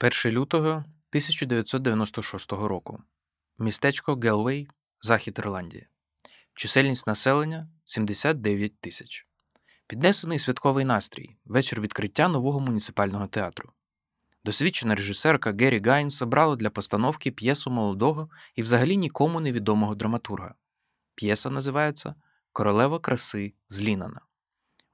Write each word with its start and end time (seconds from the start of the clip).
1 0.00 0.32
лютого 0.32 0.68
1996 0.68 2.52
року. 2.52 3.02
Містечко 3.58 4.14
Гелвей, 4.16 4.68
Захід 5.00 5.38
Ірландії. 5.38 5.86
Чисельність 6.54 7.06
населення 7.06 7.68
79 7.84 8.80
тисяч. 8.80 9.26
Піднесений 9.86 10.38
святковий 10.38 10.84
настрій. 10.84 11.36
Вечір 11.44 11.80
відкриття 11.80 12.28
нового 12.28 12.60
муніципального 12.60 13.26
театру. 13.26 13.72
Досвідчена 14.44 14.94
режисерка 14.94 15.52
Геррі 15.52 15.80
Гайнс 15.80 16.22
обрала 16.22 16.56
для 16.56 16.70
постановки 16.70 17.30
п'єсу 17.30 17.70
молодого 17.70 18.30
і 18.54 18.62
взагалі 18.62 18.96
нікому 18.96 19.40
невідомого 19.40 19.94
драматурга. 19.94 20.54
П'єса 21.14 21.50
називається 21.50 22.14
Королева 22.52 22.98
краси 22.98 23.52
з 23.68 23.82
Лінана. 23.82 24.20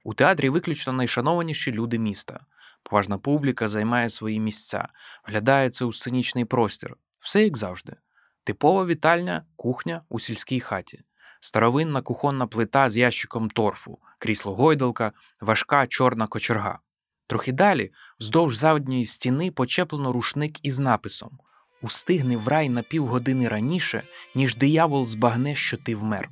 У 0.03 0.13
театрі 0.13 0.49
виключно 0.49 0.93
найшанованіші 0.93 1.71
люди 1.71 1.99
міста. 1.99 2.45
Поважна 2.89 3.17
публіка 3.17 3.67
займає 3.67 4.09
свої 4.09 4.39
місця, 4.39 4.87
вглядається 5.27 5.85
у 5.85 5.93
сценічний 5.93 6.45
простір. 6.45 6.95
Все 7.19 7.43
як 7.43 7.57
завжди. 7.57 7.95
Типова 8.43 8.85
вітальня, 8.85 9.45
кухня 9.55 10.01
у 10.09 10.19
сільській 10.19 10.59
хаті, 10.59 11.03
старовинна 11.39 12.01
кухонна 12.01 12.47
плита 12.47 12.89
з 12.89 12.97
ящиком 12.97 13.49
торфу, 13.49 13.99
крісло 14.19 14.55
гойдалка, 14.55 15.11
важка 15.41 15.87
чорна 15.87 16.27
кочерга. 16.27 16.79
Трохи 17.27 17.51
далі, 17.51 17.91
вздовж 18.19 18.57
задньої 18.57 19.05
стіни, 19.05 19.51
почеплено 19.51 20.11
рушник 20.11 20.65
із 20.65 20.79
написом 20.79 21.39
Устигни 21.81 22.37
в 22.37 22.47
рай 22.47 22.69
на 22.69 22.81
півгодини 22.81 23.47
раніше, 23.47 24.03
ніж 24.35 24.55
диявол 24.55 25.05
збагне, 25.05 25.55
що 25.55 25.77
ти 25.77 25.95
вмер. 25.95 26.29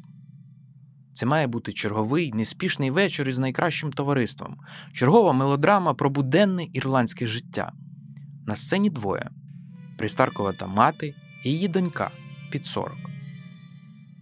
Це 1.14 1.26
має 1.26 1.48
бути 1.48 1.74
черговий, 1.74 2.32
неспішний 2.34 2.92
вечір 2.92 3.30
із 3.30 3.40
найкращим 3.40 3.92
товариством, 3.92 4.58
чергова 4.94 5.34
мелодрама 5.34 5.94
про 5.94 6.10
буденне 6.10 6.68
ірландське 6.74 7.28
життя. 7.28 7.72
На 8.48 8.56
сцені 8.56 8.90
двоє 8.90 9.30
пристаркувата 9.98 10.68
мати 10.68 11.16
і 11.44 11.50
її 11.52 11.68
донька 11.68 12.12
під 12.52 12.66
40. 12.66 12.98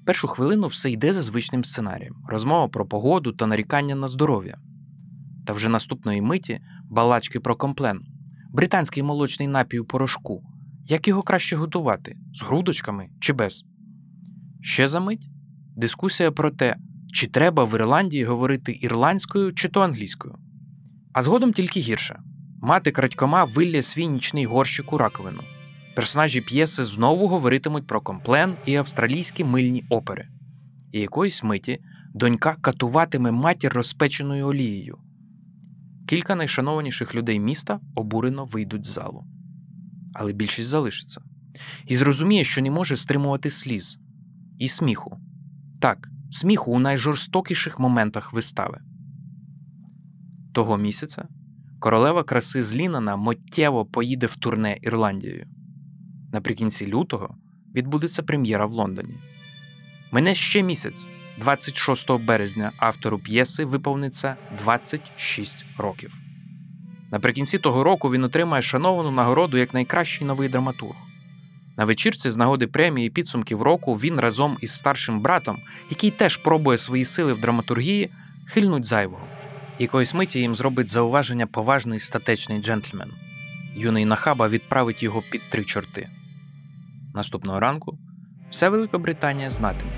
Першу 0.06 0.28
хвилину 0.28 0.68
все 0.68 0.92
йде 0.92 1.14
за 1.14 1.22
звичним 1.22 1.64
сценарієм: 1.64 2.16
розмова 2.28 2.68
про 2.68 2.86
погоду 2.86 3.32
та 3.32 3.48
нарікання 3.48 3.96
на 3.96 4.08
здоров'я. 4.08 4.58
Та 5.46 5.54
вже 5.54 5.70
наступної 5.70 6.22
миті 6.22 6.60
балачки 6.90 7.40
про 7.40 7.56
комплен, 7.56 8.02
британський 8.50 9.04
молочний 9.04 9.48
напій 9.48 9.80
у 9.80 9.86
порошку. 9.86 10.44
Як 10.88 11.08
його 11.08 11.22
краще 11.22 11.56
готувати? 11.56 12.18
З 12.34 12.44
грудочками 12.44 13.10
чи 13.20 13.34
без? 13.34 13.64
Ще 14.62 14.88
за 14.88 15.00
мить 15.00 15.30
дискусія 15.76 16.32
про 16.32 16.52
те, 16.52 16.76
чи 17.12 17.28
треба 17.28 17.64
в 17.64 17.74
Ірландії 17.76 18.24
говорити 18.24 18.80
ірландською 18.82 19.54
чи 19.54 19.70
то 19.70 19.82
англійською. 19.82 20.36
А 21.14 21.22
згодом 21.22 21.54
тільки 21.54 21.80
гірше 21.80 22.20
мати 22.62 22.92
крадькома 22.92 23.44
вилля 23.44 23.82
свій 23.82 24.08
нічний 24.08 24.46
горщик 24.46 24.94
у 24.94 24.98
раковину. 24.98 25.42
Персонажі 25.96 26.42
п'єси 26.42 26.84
знову 26.84 27.28
говоритимуть 27.28 27.88
про 27.88 28.02
комплен 28.02 28.56
і 28.66 28.76
австралійські 28.76 29.44
мильні 29.44 29.86
опери. 29.90 30.28
І 30.92 31.00
якоїсь 31.00 31.44
миті 31.44 31.80
донька 32.14 32.56
катуватиме 32.62 33.32
матір 33.32 33.74
розпеченою 33.74 34.48
олією. 34.48 34.98
Кілька 36.08 36.36
найшанованіших 36.36 37.16
людей 37.16 37.40
міста 37.40 37.80
обурено 37.96 38.46
вийдуть 38.46 38.86
з 38.86 38.90
залу. 38.90 39.26
Але 40.14 40.34
більшість 40.34 40.70
залишиться. 40.70 41.22
І 41.88 41.96
зрозуміє, 41.96 42.44
що 42.44 42.62
не 42.62 42.72
може 42.72 42.98
стримувати 42.98 43.50
сліз 43.50 44.00
і 44.60 44.68
сміху. 44.68 45.20
Так, 45.82 46.10
сміху 46.32 46.72
у 46.72 46.80
найжорстокіших 46.80 47.80
моментах 47.80 48.34
вистави. 48.34 48.80
Того 50.54 50.78
місяця 50.78 51.28
королева 51.80 52.24
краси 52.24 52.64
з 52.64 52.76
Лінана 52.76 53.16
миттєво 53.16 53.86
поїде 53.86 54.26
в 54.26 54.36
турне 54.36 54.78
Ірландією. 54.82 55.48
Наприкінці 56.34 56.88
лютого 56.88 57.36
відбудеться 57.76 58.24
прем'єра 58.24 58.66
в 58.66 58.72
Лондоні. 58.72 59.18
Мене 60.12 60.36
ще 60.36 60.64
місяць, 60.64 61.10
26 61.40 62.12
березня, 62.12 62.72
автору 62.78 63.20
п'єси 63.20 63.66
виповниться 63.66 64.36
26 64.58 65.66
років. 65.78 66.14
Наприкінці 67.12 67.60
того 67.60 67.84
року 67.84 68.12
він 68.12 68.24
отримає 68.24 68.62
шановану 68.62 69.12
нагороду 69.12 69.58
як 69.58 69.74
найкращий 69.74 70.28
новий 70.28 70.50
драматург. 70.50 71.11
На 71.78 71.86
вечірці 71.86 72.30
з 72.30 72.38
нагоди 72.38 72.68
премії 72.68 73.10
підсумків 73.10 73.62
року 73.62 73.96
він 73.96 74.20
разом 74.20 74.58
із 74.62 74.72
старшим 74.72 75.20
братом, 75.20 75.58
який 75.90 76.12
теж 76.12 76.38
пробує 76.38 76.78
свої 76.78 77.06
сили 77.06 77.34
в 77.34 77.42
драматургії, 77.42 78.12
хильнуть 78.46 78.86
зайвого. 78.86 79.28
Якоїсь 79.80 80.14
миті 80.14 80.40
їм 80.40 80.56
зробить 80.56 80.90
зауваження 80.90 81.48
поважний 81.48 82.00
статечний 82.00 82.62
джентльмен. 82.62 83.12
Юний 83.76 84.06
нахаба 84.06 84.48
відправить 84.48 85.04
його 85.04 85.24
під 85.32 85.42
три 85.50 85.64
чорти. 85.64 86.10
Наступного 87.14 87.60
ранку 87.60 87.98
вся 88.50 88.70
Великобританія 88.70 89.50
знатиме, 89.50 89.92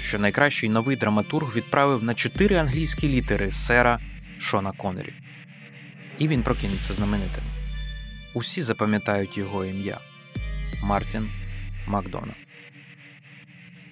що 0.00 0.18
найкращий 0.18 0.68
новий 0.68 0.96
драматург 0.96 1.56
відправив 1.56 2.04
на 2.04 2.14
чотири 2.14 2.56
англійські 2.56 3.08
літери 3.08 3.50
сера 3.50 4.00
Шона 4.38 4.72
Коннері. 4.72 5.14
І 6.18 6.28
він 6.28 6.42
прокинеться 6.42 6.94
знаменитим. 6.94 7.44
Усі 8.34 8.62
запам'ятають 8.62 9.38
його 9.38 9.64
ім'я 9.64 9.98
Мартін 10.82 11.30
Макдона. 11.86 12.34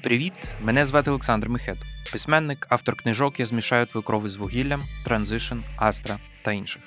Привіт! 0.03 0.33
Мене 0.61 0.85
звати 0.85 1.11
Олександр 1.11 1.49
Михет, 1.49 1.79
письменник, 2.13 2.67
автор 2.71 2.97
книжок 2.97 3.41
Я 3.41 3.47
змішаю 3.47 3.87
твою 3.87 4.03
кров 4.03 4.27
із 4.27 4.37
вугіллям, 4.37 4.83
Транзишн, 5.05 5.57
Астра 5.77 6.19
та 6.43 6.53
інших. 6.53 6.83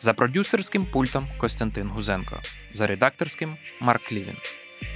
За 0.00 0.14
продюсерським 0.14 0.86
пультом 0.86 1.28
Костянтин 1.38 1.88
Гузенко, 1.88 2.40
за 2.72 2.86
редакторським 2.86 3.56
Марк 3.80 4.12
Лівін. 4.12 4.36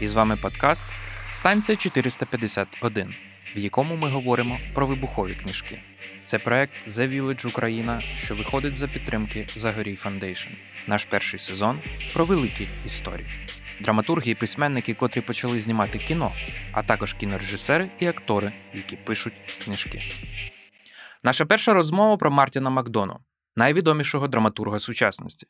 І 0.01 0.09
з 0.09 0.12
вами 0.12 0.37
подкаст 0.37 0.87
Станція 1.31 1.77
451, 1.77 3.15
в 3.57 3.59
якому 3.59 3.97
ми 3.97 4.09
говоримо 4.09 4.59
про 4.75 4.87
вибухові 4.87 5.34
книжки. 5.34 5.81
Це 6.25 6.39
проект 6.39 6.73
The 6.89 7.09
Village 7.09 7.47
Україна, 7.47 8.01
що 8.15 8.34
виходить 8.34 8.77
за 8.77 8.89
підтримки 8.89 9.47
Загорій 9.49 9.99
Foundation. 10.05 10.51
Наш 10.87 11.05
перший 11.05 11.41
сезон 11.41 11.81
про 12.15 12.25
великі 12.25 12.69
історії. 12.84 13.27
Драматурги 13.81 14.31
і 14.31 14.34
письменники, 14.34 14.94
котрі 14.94 15.21
почали 15.21 15.61
знімати 15.61 15.99
кіно, 15.99 16.33
а 16.72 16.83
також 16.83 17.12
кінорежисери 17.12 17.91
і 18.00 18.06
актори, 18.06 18.53
які 18.75 18.97
пишуть 18.97 19.33
книжки. 19.65 20.03
Наша 21.22 21.47
перша 21.47 21.72
розмова 21.72 22.16
про 22.16 22.31
Мартіна 22.31 22.71
Макдону, 22.71 23.19
найвідомішого 23.56 24.28
драматурга 24.28 24.78
сучасності. 24.78 25.47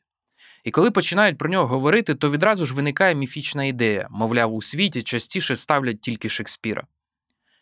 І 0.63 0.71
коли 0.71 0.91
починають 0.91 1.37
про 1.37 1.49
нього 1.49 1.67
говорити, 1.67 2.15
то 2.15 2.31
відразу 2.31 2.65
ж 2.65 2.73
виникає 2.73 3.15
міфічна 3.15 3.63
ідея, 3.63 4.07
мовляв, 4.09 4.53
у 4.53 4.61
світі 4.61 5.03
частіше 5.03 5.55
ставлять 5.55 6.01
тільки 6.01 6.29
Шекспіра. 6.29 6.83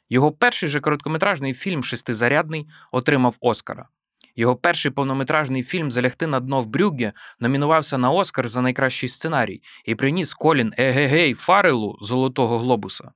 Його 0.10 0.32
перший 0.32 0.70
же 0.70 0.80
короткометражний 0.80 1.54
фільм 1.54 1.84
Шестизарядний 1.84 2.68
отримав 2.92 3.36
Оскара. 3.40 3.88
Його 4.38 4.56
перший 4.56 4.92
повнометражний 4.92 5.64
фільм 5.64 5.92
Залягти 5.92 6.28
на 6.28 6.40
дно 6.40 6.62
в 6.62 6.68
Брюгге 6.68 7.14
номінувався 7.40 7.98
на 7.98 8.12
Оскар 8.12 8.50
за 8.50 8.62
найкращий 8.62 9.10
сценарій 9.10 9.62
і 9.86 9.96
приніс 9.96 10.34
Колін 10.34 10.74
Егегей 10.78 11.34
Фарелу 11.34 11.98
Золотого 12.02 12.60
Глобуса. 12.60 13.12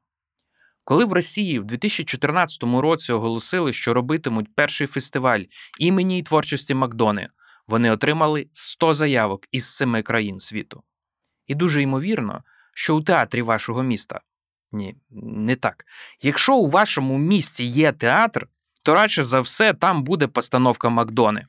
Коли 0.84 1.06
в 1.06 1.14
Росії 1.14 1.60
в 1.60 1.66
2014 1.66 2.64
році 2.64 3.14
оголосили, 3.14 3.74
що 3.74 3.94
робитимуть 3.94 4.56
перший 4.56 4.88
фестиваль 4.88 5.44
імені 5.80 6.18
й 6.18 6.24
творчості 6.24 6.74
Макдони, 6.74 7.30
вони 7.68 7.92
отримали 7.92 8.48
100 8.54 8.94
заявок 8.94 9.48
із 9.52 9.66
семи 9.66 10.04
країн 10.04 10.40
світу. 10.40 10.84
І 11.48 11.56
дуже 11.56 11.82
ймовірно, 11.82 12.44
що 12.74 12.96
у 12.96 13.02
театрі 13.02 13.42
вашого 13.42 13.84
міста. 13.84 14.22
Ні, 14.72 14.96
не 15.10 15.56
так. 15.56 15.86
Якщо 16.22 16.56
у 16.56 16.70
вашому 16.70 17.18
місті 17.18 17.66
є 17.66 17.92
театр, 17.92 18.48
то 18.84 18.94
радше 18.94 19.24
за 19.24 19.42
все 19.42 19.74
там 19.74 20.04
буде 20.04 20.28
постановка 20.28 20.90
Макдони. 20.90 21.48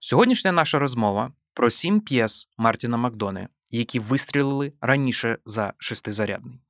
Сьогоднішня 0.00 0.52
наша 0.52 0.78
розмова 0.78 1.32
про 1.54 1.70
сім 1.70 2.00
п'єс 2.00 2.48
Мартіна 2.58 2.96
Макдони, 2.96 3.48
які 3.70 3.98
вистрілили 3.98 4.72
раніше 4.80 5.38
за 5.44 5.72
шестизарядний. 5.78 6.60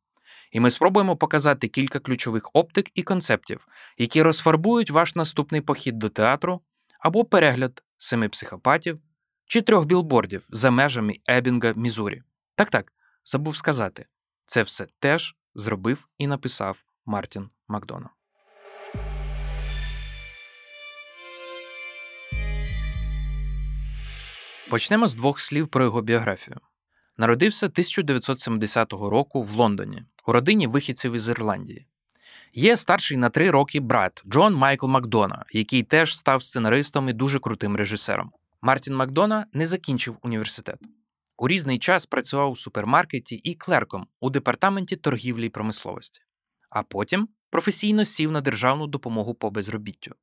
І 0.53 0.61
ми 0.61 0.71
спробуємо 0.71 1.17
показати 1.17 1.69
кілька 1.69 1.99
ключових 1.99 2.51
оптик 2.53 2.91
і 2.95 3.03
концептів, 3.03 3.69
які 3.99 4.23
розфарбують 4.23 4.91
ваш 4.91 5.15
наступний 5.15 5.61
похід 5.61 5.99
до 5.99 6.09
театру 6.09 6.61
або 7.01 7.25
перегляд 7.25 7.83
семи 7.99 8.29
психопатів 8.29 9.01
чи 9.47 9.63
трьох 9.63 9.85
білбордів 9.85 10.47
за 10.49 10.71
межами 10.71 11.17
Ебінга, 11.27 11.73
Мізурі. 11.77 12.23
Так 12.55 12.71
так, 12.71 12.93
забув 13.25 13.57
сказати, 13.57 14.07
це 14.45 14.63
все 14.63 14.87
теж 14.99 15.37
зробив 15.55 16.09
і 16.19 16.27
написав 16.27 16.79
Мартін 17.07 17.51
Макдона. 17.69 18.11
Почнемо 24.71 25.09
з 25.09 25.15
двох 25.15 25.41
слів 25.41 25.69
про 25.69 25.85
його 25.85 26.03
біографію. 26.03 26.57
Народився 27.17 27.67
1970 27.67 28.93
року 28.93 29.43
в 29.43 29.51
Лондоні 29.51 30.03
у 30.27 30.33
родині 30.33 30.67
вихідців 30.67 31.13
із 31.13 31.29
Ірландії. 31.29 31.87
Є 32.53 32.77
старший 32.77 33.17
на 33.17 33.31
три 33.31 33.51
роки 33.51 33.81
брат 33.81 34.23
Джон 34.27 34.55
Майкл 34.55 34.87
Макдона, 34.87 35.45
який 35.53 35.83
теж 35.83 36.17
став 36.19 36.43
сценаристом 36.43 37.09
і 37.09 37.13
дуже 37.13 37.39
крутим 37.39 37.77
режисером. 37.77 38.33
Мартін 38.63 38.97
Макдона 38.97 39.47
не 39.53 39.67
закінчив 39.67 40.19
університет. 40.23 40.79
У 41.37 41.49
різний 41.49 41.79
час 41.79 42.07
працював 42.07 42.51
у 42.51 42.57
супермаркеті 42.57 43.37
і 43.37 43.55
клерком 43.55 44.07
у 44.21 44.31
департаменті 44.31 44.97
торгівлі 44.97 45.47
й 45.47 45.51
промисловості, 45.51 46.21
а 46.71 46.83
потім 46.83 47.29
професійно 47.51 48.05
сів 48.05 48.33
на 48.33 48.41
державну 48.41 48.87
допомогу 48.87 49.35
по 49.35 49.51
безробіттю 49.51 50.15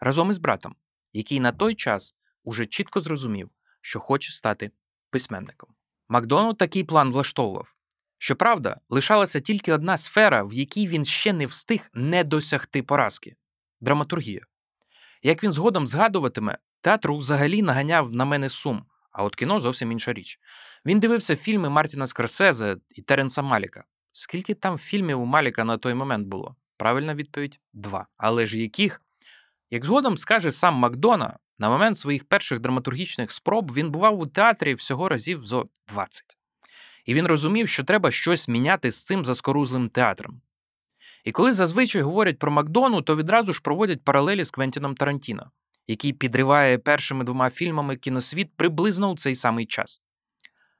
разом 0.00 0.30
із 0.30 0.38
братом, 0.38 0.74
який 1.12 1.40
на 1.40 1.52
той 1.52 1.74
час 1.74 2.14
уже 2.44 2.66
чітко 2.66 3.00
зрозумів, 3.00 3.50
що 3.88 4.00
хоче 4.00 4.32
стати 4.32 4.70
письменником. 5.10 5.70
Макдоналд 6.08 6.58
такий 6.58 6.84
план 6.84 7.10
влаштовував. 7.10 7.74
Щоправда, 8.18 8.80
лишалася 8.88 9.40
тільки 9.40 9.72
одна 9.72 9.96
сфера, 9.96 10.42
в 10.42 10.52
якій 10.52 10.88
він 10.88 11.04
ще 11.04 11.32
не 11.32 11.46
встиг 11.46 11.90
не 11.94 12.24
досягти 12.24 12.82
поразки 12.82 13.36
драматургія. 13.80 14.40
Як 15.22 15.44
він 15.44 15.52
згодом 15.52 15.86
згадуватиме, 15.86 16.58
театр 16.80 17.12
взагалі 17.12 17.62
наганяв 17.62 18.12
на 18.12 18.24
мене 18.24 18.48
сум, 18.48 18.84
а 19.12 19.24
от 19.24 19.36
кіно 19.36 19.60
зовсім 19.60 19.92
інша 19.92 20.12
річ. 20.12 20.38
Він 20.86 21.00
дивився 21.00 21.36
фільми 21.36 21.68
Мартіна 21.68 22.06
Скорсезе 22.06 22.76
і 22.90 23.02
Теренса 23.02 23.42
Маліка. 23.42 23.84
Скільки 24.12 24.54
там 24.54 24.78
фільмів 24.78 25.20
у 25.20 25.24
Маліка 25.24 25.64
на 25.64 25.78
той 25.78 25.94
момент 25.94 26.26
було? 26.28 26.56
Правильна 26.76 27.14
відповідь 27.14 27.60
два. 27.72 28.06
Але 28.16 28.46
ж 28.46 28.58
яких? 28.58 29.02
Як 29.70 29.84
згодом 29.84 30.16
скаже 30.16 30.50
сам 30.50 30.74
Макдона, 30.74 31.38
на 31.58 31.68
момент 31.68 31.96
своїх 31.96 32.24
перших 32.24 32.60
драматургічних 32.60 33.32
спроб 33.32 33.72
він 33.72 33.90
бував 33.90 34.20
у 34.20 34.26
театрі 34.26 34.74
всього 34.74 35.08
разів 35.08 35.46
зо 35.46 35.68
20. 35.88 36.22
І 37.04 37.14
він 37.14 37.26
розумів, 37.26 37.68
що 37.68 37.84
треба 37.84 38.10
щось 38.10 38.48
міняти 38.48 38.90
з 38.90 39.04
цим 39.04 39.24
заскорузлим 39.24 39.88
театром. 39.88 40.40
І 41.24 41.32
коли 41.32 41.52
зазвичай 41.52 42.02
говорять 42.02 42.38
про 42.38 42.50
Макдону, 42.50 43.02
то 43.02 43.16
відразу 43.16 43.52
ж 43.52 43.60
проводять 43.62 44.04
паралелі 44.04 44.44
з 44.44 44.50
Квентіном 44.50 44.94
Тарантіно, 44.94 45.50
який 45.86 46.12
підриває 46.12 46.78
першими 46.78 47.24
двома 47.24 47.50
фільмами 47.50 47.96
кіносвіт 47.96 48.50
приблизно 48.56 49.10
у 49.10 49.16
цей 49.16 49.34
самий 49.34 49.66
час. 49.66 50.02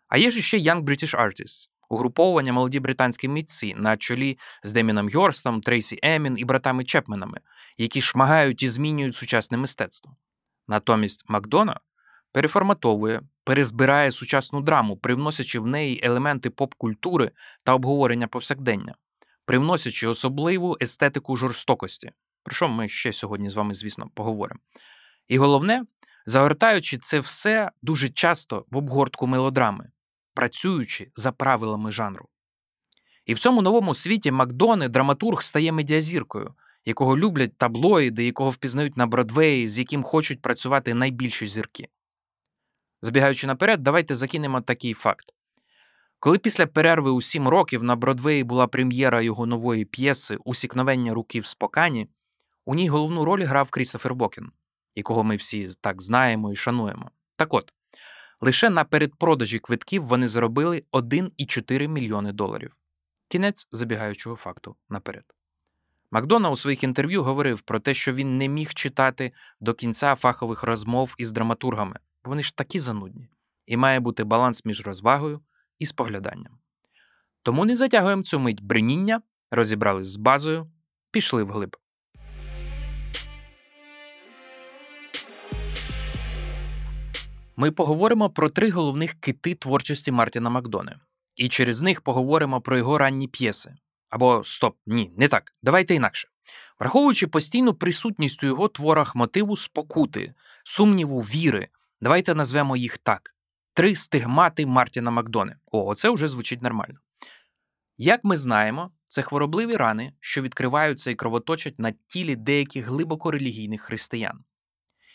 А 0.09 0.19
є 0.19 0.31
ж 0.31 0.43
ще 0.43 0.59
Young 0.59 0.83
British 0.83 1.17
Artists, 1.17 1.69
угруповування 1.89 2.53
молоді 2.53 2.81
британські 2.81 3.29
митці 3.29 3.75
на 3.79 3.97
чолі 3.97 4.39
з 4.63 4.73
Деміном 4.73 5.09
Йорстом, 5.09 5.61
Трейсі 5.61 5.99
Емін 6.03 6.39
і 6.39 6.45
братами 6.45 6.85
Чепменами, 6.85 7.41
які 7.77 8.01
шмагають 8.01 8.63
і 8.63 8.69
змінюють 8.69 9.17
сучасне 9.17 9.59
мистецтво. 9.59 10.17
Натомість 10.69 11.25
Макдона 11.29 11.81
переформатовує, 12.33 13.23
перезбирає 13.45 14.13
сучасну 14.13 14.61
драму, 14.61 14.97
привносячи 14.97 15.61
в 15.61 15.67
неї 15.67 16.01
елементи 16.03 16.51
поп-культури 16.51 17.31
та 17.65 17.75
обговорення 17.75 18.27
повсякдення, 18.27 18.95
привносячи 19.45 20.07
особливу 20.09 20.77
естетику 20.83 21.37
жорстокості, 21.37 22.13
про 22.43 22.55
що 22.55 22.69
ми 22.69 22.89
ще 22.89 23.13
сьогодні 23.13 23.51
з 23.51 23.55
вами, 23.55 23.75
звісно, 23.75 24.11
поговоримо. 24.15 24.61
І 25.29 25.39
головне, 25.39 25.85
загортаючи 26.27 26.99
це 26.99 27.21
все 27.21 27.71
дуже 27.83 28.09
часто 28.09 28.65
в 28.71 28.77
обгортку 28.77 29.27
мелодрами, 29.27 29.91
працюючи 30.35 31.11
за 31.15 31.33
правилами 31.33 31.91
жанру. 31.91 32.29
І 33.27 33.35
в 33.35 33.39
цьому 33.39 33.63
новому 33.63 33.95
світі 33.95 34.31
Макдони 34.31 34.89
драматург 34.89 35.43
стає 35.43 35.73
медіазіркою, 35.73 36.55
якого 36.89 37.19
люблять 37.19 37.57
таблоїди, 37.57 38.25
якого 38.25 38.51
впізнають 38.51 38.97
на 38.97 39.07
Бродвеї, 39.07 39.69
з 39.69 39.79
яким 39.79 40.03
хочуть 40.03 40.43
працювати 40.43 40.95
найбільші 40.95 41.47
зірки. 41.47 41.89
Забігаючи 43.03 43.47
наперед, 43.47 43.83
давайте 43.83 44.15
закинемо 44.15 44.61
такий 44.61 44.95
факт. 44.95 45.35
Коли 46.21 46.39
після 46.39 46.67
перерви 46.67 47.11
у 47.11 47.21
сім 47.21 47.49
років 47.49 47.83
на 47.83 47.97
Бродвеї 47.97 48.45
була 48.45 48.67
прем'єра 48.67 49.23
його 49.23 49.47
нової 49.47 49.85
п'єси 49.85 50.37
Усікновення 50.45 51.15
руки 51.15 51.41
в 51.41 51.47
спокані, 51.47 52.09
у 52.67 52.75
ній 52.75 52.89
головну 52.89 53.25
роль 53.25 53.43
грав 53.43 53.71
Крістофер 53.71 54.15
Бокен, 54.15 54.53
якого 54.95 55.25
ми 55.25 55.37
всі 55.37 55.69
так 55.81 56.03
знаємо 56.03 56.53
і 56.53 56.57
шануємо. 56.57 57.11
Так 57.37 57.55
от, 57.55 57.73
лише 58.41 58.71
на 58.71 58.85
передпродажі 58.85 59.59
квитків 59.59 60.03
вони 60.03 60.29
заробили 60.29 60.85
1,4 60.93 61.89
мільйони 61.89 62.33
доларів. 62.33 62.77
Кінець 63.29 63.69
забігаючого 63.73 64.37
факту 64.37 64.77
наперед. 64.89 65.38
Макдона 66.11 66.51
у 66.51 66.57
своїх 66.57 66.85
інтерв'ю 66.85 67.23
говорив 67.23 67.63
про 67.63 67.81
те, 67.81 67.95
що 67.95 68.13
він 68.13 68.39
не 68.39 68.49
міг 68.49 68.75
читати 68.75 69.33
до 69.61 69.75
кінця 69.75 70.15
фахових 70.15 70.63
розмов 70.63 71.15
із 71.19 71.33
драматургами, 71.33 71.99
бо 72.25 72.31
вони 72.31 72.43
ж 72.43 72.57
такі 72.57 72.79
занудні, 72.79 73.29
і 73.67 73.77
має 73.77 74.01
бути 74.01 74.25
баланс 74.25 74.65
між 74.65 74.87
розвагою 74.87 75.41
і 75.79 75.87
спогляданням. 75.87 76.59
Тому 77.43 77.65
не 77.65 77.75
затягуємо 77.75 78.23
цю 78.23 78.39
мить 78.39 78.63
бриніння, 78.63 79.23
розібрались 79.51 80.07
з 80.07 80.17
базою, 80.17 80.71
пішли 81.11 81.43
вглиб. 81.43 81.77
Ми 87.57 87.71
поговоримо 87.71 88.31
про 88.31 88.51
три 88.51 88.71
головних 88.71 89.15
кити 89.15 89.55
творчості 89.55 90.13
Мартіна 90.13 90.51
Макдони, 90.51 90.97
і 91.37 91.49
через 91.49 91.83
них 91.83 92.01
поговоримо 92.01 92.61
про 92.61 92.79
його 92.79 92.99
ранні 92.99 93.29
п'єси. 93.29 93.75
Або 94.09 94.45
стоп, 94.45 94.77
ні, 94.87 95.13
не 95.17 95.29
так. 95.29 95.55
Давайте 95.63 95.95
інакше. 95.95 96.29
Враховуючи 96.81 97.27
постійну 97.27 97.75
присутність 97.75 98.45
у 98.45 98.47
його 98.47 98.69
творах 98.69 99.17
мотиву 99.17 99.57
спокути, 99.57 100.35
сумніву, 100.65 101.21
віри, 101.21 101.69
давайте 102.01 102.35
назвемо 102.35 102.77
їх 102.77 102.99
так: 102.99 103.35
три 103.75 103.95
стигмати 103.95 104.67
Мартіна 104.67 105.11
Макдони. 105.11 105.57
О, 105.67 105.87
оце 105.87 106.11
вже 106.11 106.29
звучить 106.29 106.63
нормально. 106.63 106.99
Як 107.97 108.25
ми 108.25 108.37
знаємо, 108.37 108.91
це 109.07 109.23
хворобливі 109.23 109.77
рани, 109.77 110.13
що 110.21 110.43
відкриваються 110.43 111.11
і 111.11 111.15
кровоточать 111.15 111.79
на 111.79 111.93
тілі 112.07 112.37
деяких 112.37 112.87
глибоко 112.87 113.31
релігійних 113.31 113.83
християн. 113.83 114.45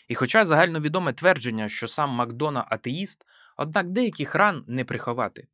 І 0.08 0.14
хоча 0.14 0.44
загальновідоме 0.44 1.12
твердження, 1.12 1.68
що 1.68 1.88
сам 1.88 2.10
Макдона 2.10 2.66
атеїст, 2.70 3.24
однак 3.56 3.90
деяких 3.90 4.34
ран 4.34 4.64
не 4.66 4.84
приховати 4.84 5.48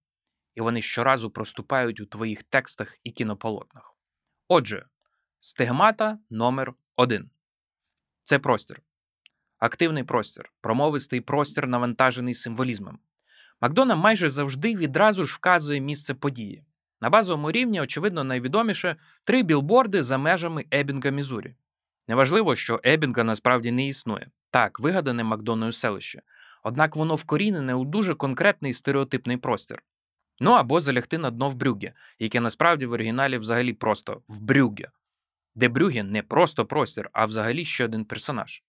і 0.60 0.62
вони 0.62 0.82
щоразу 0.82 1.30
проступають 1.30 2.00
у 2.00 2.06
твоїх 2.06 2.42
текстах 2.42 2.98
і 3.04 3.10
кінополотнах. 3.10 3.94
Отже, 4.48 4.86
стигмата 5.40 6.18
номер 6.30 6.74
1 6.96 7.30
це 8.22 8.38
простір. 8.38 8.82
Активний 9.58 10.04
простір, 10.04 10.52
промовистий 10.60 11.20
простір, 11.20 11.68
навантажений 11.68 12.34
символізмом. 12.34 12.98
Макдона 13.60 13.96
майже 13.96 14.30
завжди 14.30 14.76
відразу 14.76 15.26
ж 15.26 15.34
вказує 15.34 15.80
місце 15.80 16.14
події. 16.14 16.64
На 17.00 17.10
базовому 17.10 17.52
рівні, 17.52 17.80
очевидно, 17.80 18.24
найвідоміше 18.24 18.96
три 19.24 19.42
білборди 19.42 20.02
за 20.02 20.18
межами 20.18 20.64
Ебінга, 20.70 21.10
Мізурі. 21.10 21.54
Неважливо, 22.08 22.56
що 22.56 22.80
Ебінга 22.84 23.24
насправді 23.24 23.70
не 23.70 23.86
існує. 23.86 24.30
Так, 24.50 24.80
вигадане 24.80 25.24
Макдоною 25.24 25.72
селище. 25.72 26.22
Однак 26.62 26.96
воно 26.96 27.14
вкорінене 27.14 27.74
у 27.74 27.84
дуже 27.84 28.14
конкретний 28.14 28.72
стереотипний 28.72 29.36
простір. 29.36 29.82
Ну 30.40 30.50
або 30.50 30.80
залягти 30.80 31.18
на 31.18 31.30
дно 31.30 31.48
в 31.48 31.54
брюге, 31.54 31.92
яке 32.18 32.40
насправді 32.40 32.86
в 32.86 32.92
оригіналі 32.92 33.38
взагалі 33.38 33.72
просто 33.72 34.22
в 34.28 34.40
брюге, 34.40 34.90
де 35.54 35.68
брюге 35.68 36.02
не 36.02 36.22
просто 36.22 36.66
простір, 36.66 37.10
а 37.12 37.26
взагалі 37.26 37.64
ще 37.64 37.84
один 37.84 38.04
персонаж. 38.04 38.62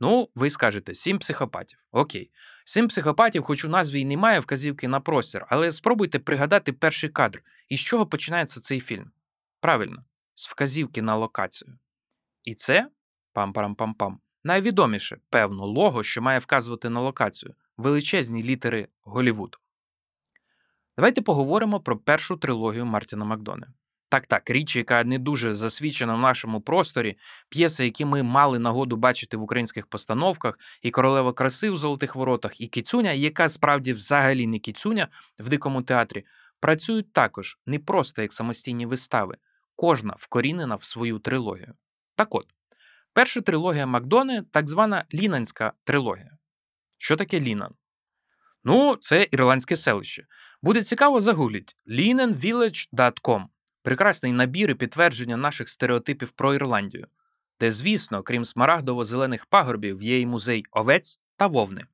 Ну, 0.00 0.28
ви 0.34 0.50
скажете 0.50 0.94
сім 0.94 1.18
психопатів. 1.18 1.78
Окей. 1.92 2.30
Сім 2.64 2.88
психопатів, 2.88 3.42
хоч 3.42 3.64
у 3.64 3.68
назві 3.68 4.00
й 4.00 4.04
немає 4.04 4.40
вказівки 4.40 4.88
на 4.88 5.00
простір, 5.00 5.46
але 5.48 5.72
спробуйте 5.72 6.18
пригадати 6.18 6.72
перший 6.72 7.10
кадр, 7.10 7.42
і 7.68 7.76
з 7.76 7.80
чого 7.80 8.06
починається 8.06 8.60
цей 8.60 8.80
фільм. 8.80 9.10
Правильно, 9.60 10.04
з 10.34 10.48
вказівки 10.48 11.02
на 11.02 11.16
локацію. 11.16 11.78
І 12.44 12.54
це 12.54 12.88
пам-парам-пам-пам, 13.34 14.16
найвідоміше, 14.44 15.18
певно, 15.30 15.66
лого, 15.66 16.02
що 16.02 16.22
має 16.22 16.38
вказувати 16.38 16.88
на 16.88 17.00
локацію 17.00 17.54
величезні 17.76 18.42
літери 18.42 18.88
Голівуд. 19.02 19.58
Давайте 20.96 21.22
поговоримо 21.22 21.80
про 21.80 21.96
першу 21.96 22.36
трилогію 22.36 22.86
Мартіна 22.86 23.24
Макдони. 23.24 23.66
Так, 24.08 24.26
так, 24.26 24.50
річ, 24.50 24.76
яка 24.76 25.04
не 25.04 25.18
дуже 25.18 25.54
засвідчена 25.54 26.14
в 26.14 26.20
нашому 26.20 26.60
просторі, 26.60 27.16
п'єси, 27.48 27.84
які 27.84 28.04
ми 28.04 28.22
мали 28.22 28.58
нагоду 28.58 28.96
бачити 28.96 29.36
в 29.36 29.42
українських 29.42 29.86
постановках, 29.86 30.58
і 30.82 30.90
королева 30.90 31.32
краси 31.32 31.70
у 31.70 31.76
золотих 31.76 32.16
воротах, 32.16 32.60
і 32.60 32.66
кіцюня, 32.66 33.12
яка 33.12 33.48
справді 33.48 33.92
взагалі 33.92 34.46
не 34.46 34.58
кіцюня 34.58 35.08
в 35.38 35.48
дикому 35.48 35.82
театрі, 35.82 36.24
працюють 36.60 37.12
також 37.12 37.58
не 37.66 37.78
просто 37.78 38.22
як 38.22 38.32
самостійні 38.32 38.86
вистави, 38.86 39.36
кожна 39.76 40.14
вкорінена 40.18 40.76
в 40.76 40.84
свою 40.84 41.18
трилогію. 41.18 41.74
Так 42.16 42.34
от, 42.34 42.46
перша 43.12 43.40
трилогія 43.40 43.86
Макдони 43.86 44.42
так 44.50 44.68
звана 44.68 45.04
Лінанська 45.14 45.72
трилогія. 45.84 46.36
Що 46.98 47.16
таке 47.16 47.40
Лінан? 47.40 47.74
Ну, 48.64 48.96
це 49.00 49.28
ірландське 49.30 49.76
селище. 49.76 50.26
Буде 50.62 50.82
цікаво, 50.82 51.20
загугліть 51.20 51.76
linenvillage.com 51.86 53.44
прекрасний 53.84 54.32
набір 54.32 54.70
і 54.70 54.74
підтвердження 54.74 55.36
наших 55.36 55.68
стереотипів 55.68 56.30
про 56.30 56.54
Ірландію, 56.54 57.06
де, 57.60 57.72
звісно, 57.72 58.22
крім 58.22 58.42
смарагдово-зелених 58.42 59.46
пагорбів, 59.50 60.02
є 60.02 60.20
й 60.20 60.26
музей 60.26 60.64
овець 60.70 61.20
та 61.36 61.46
вовни, 61.46 61.86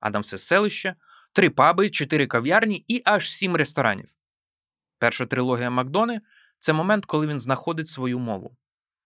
а 0.00 0.10
там 0.10 0.22
все 0.22 0.38
селище, 0.38 0.94
три 1.32 1.50
паби, 1.50 1.90
чотири 1.90 2.26
кав'ярні 2.26 2.84
і 2.88 3.02
аж 3.04 3.30
сім 3.30 3.56
ресторанів. 3.56 4.08
Перша 4.98 5.26
трилогія 5.26 5.70
Макдони 5.70 6.20
це 6.58 6.72
момент, 6.72 7.06
коли 7.06 7.26
він 7.26 7.40
знаходить 7.40 7.88
свою 7.88 8.18
мову. 8.18 8.56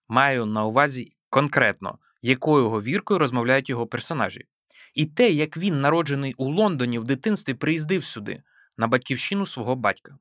Маю 0.09 0.47
на 0.47 0.65
увазі 0.65 1.17
конкретно, 1.31 1.99
якою 2.23 2.69
говіркою 2.69 3.19
розмовляють 3.19 3.69
його 3.69 3.87
персонажі. 3.87 4.47
І 4.95 5.07
те, 5.07 5.31
як 5.31 5.57
він, 5.57 5.81
народжений 5.81 6.35
у 6.35 6.45
Лондоні, 6.45 6.99
в 6.99 7.05
дитинстві 7.05 7.55
приїздив 7.55 8.05
сюди, 8.05 8.43
на 8.77 8.87
батьківщину 8.87 9.47
свого 9.47 9.77
батька. 9.77 10.19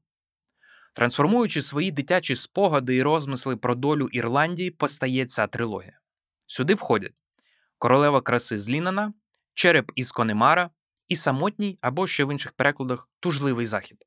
Трансформуючи 0.94 1.62
свої 1.62 1.92
дитячі 1.92 2.36
спогади 2.36 2.96
і 2.96 3.04
розмисли 3.04 3.58
про 3.58 3.76
долю 3.76 4.10
Ірландії, 4.12 4.72
постає 4.72 5.26
ця 5.26 5.48
трилогія. 5.48 6.00
Сюди 6.48 6.74
входять 6.74 7.14
Королева 7.78 8.22
краси 8.22 8.60
з 8.60 8.70
Лінана, 8.70 9.14
Череп 9.54 9.92
із 9.96 10.12
Конемара 10.12 10.70
і 11.08 11.16
самотній 11.16 11.78
або 11.82 12.08
ще 12.08 12.26
в 12.26 12.32
інших 12.32 12.52
перекладах 12.52 13.10
тужливий 13.20 13.66
захід. 13.66 13.98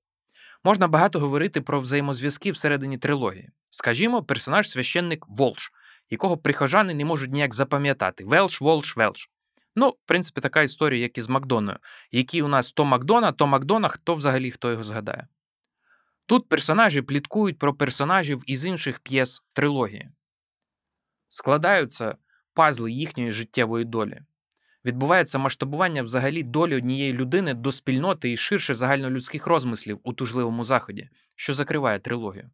Можна 0.64 0.88
багато 0.88 1.21
говорити 1.21 1.61
про 1.61 1.81
взаємозв'язки 1.81 2.52
всередині 2.52 2.99
трилогії. 2.99 3.50
Скажімо, 3.71 4.23
персонаж 4.23 4.71
священник 4.71 5.26
Волш, 5.28 5.73
якого 6.11 6.37
прихожани 6.37 6.95
не 6.95 7.04
можуть 7.04 7.33
ніяк 7.33 7.54
запам'ятати 7.54 8.25
Велш, 8.25 8.61
Волш, 8.61 8.97
Велш. 8.97 9.31
Ну, 9.76 9.88
в 9.88 10.07
принципі, 10.07 10.41
така 10.41 10.62
історія, 10.62 11.02
як 11.02 11.19
і 11.19 11.21
з 11.21 11.29
Макдоною, 11.29 11.79
які 12.11 12.43
у 12.43 12.49
нас 12.49 12.73
то 12.73 12.85
Макдона, 12.85 13.33
то 13.33 13.47
Макдона, 13.47 13.88
хто 13.88 14.14
взагалі 14.14 14.50
хто 14.50 14.71
його 14.71 14.83
згадає. 14.83 15.29
Тут 16.26 16.49
персонажі 16.49 17.02
пліткують 17.02 17.59
про 17.59 17.75
персонажів 17.75 18.43
із 18.47 18.64
інших 18.64 18.99
п'єс 18.99 19.43
трилогії, 19.52 20.11
складаються 21.29 22.17
пазли 22.55 22.93
їхньої 22.93 23.33
життєвої 23.33 23.85
долі. 23.85 24.21
Відбувається 24.85 25.38
масштабування 25.38 26.02
взагалі 26.02 26.43
долі 26.43 26.76
однієї 26.76 27.12
людини 27.12 27.55
до 27.55 27.73
спільноти 27.73 28.33
і 28.33 28.37
ширше 28.37 28.75
загальнолюдських 28.75 29.47
розмислів 29.47 30.00
у 30.02 30.12
тужливому 30.12 30.64
заході, 30.64 31.09
що 31.37 31.55
закриває 31.55 31.99
трилогію. 31.99 32.50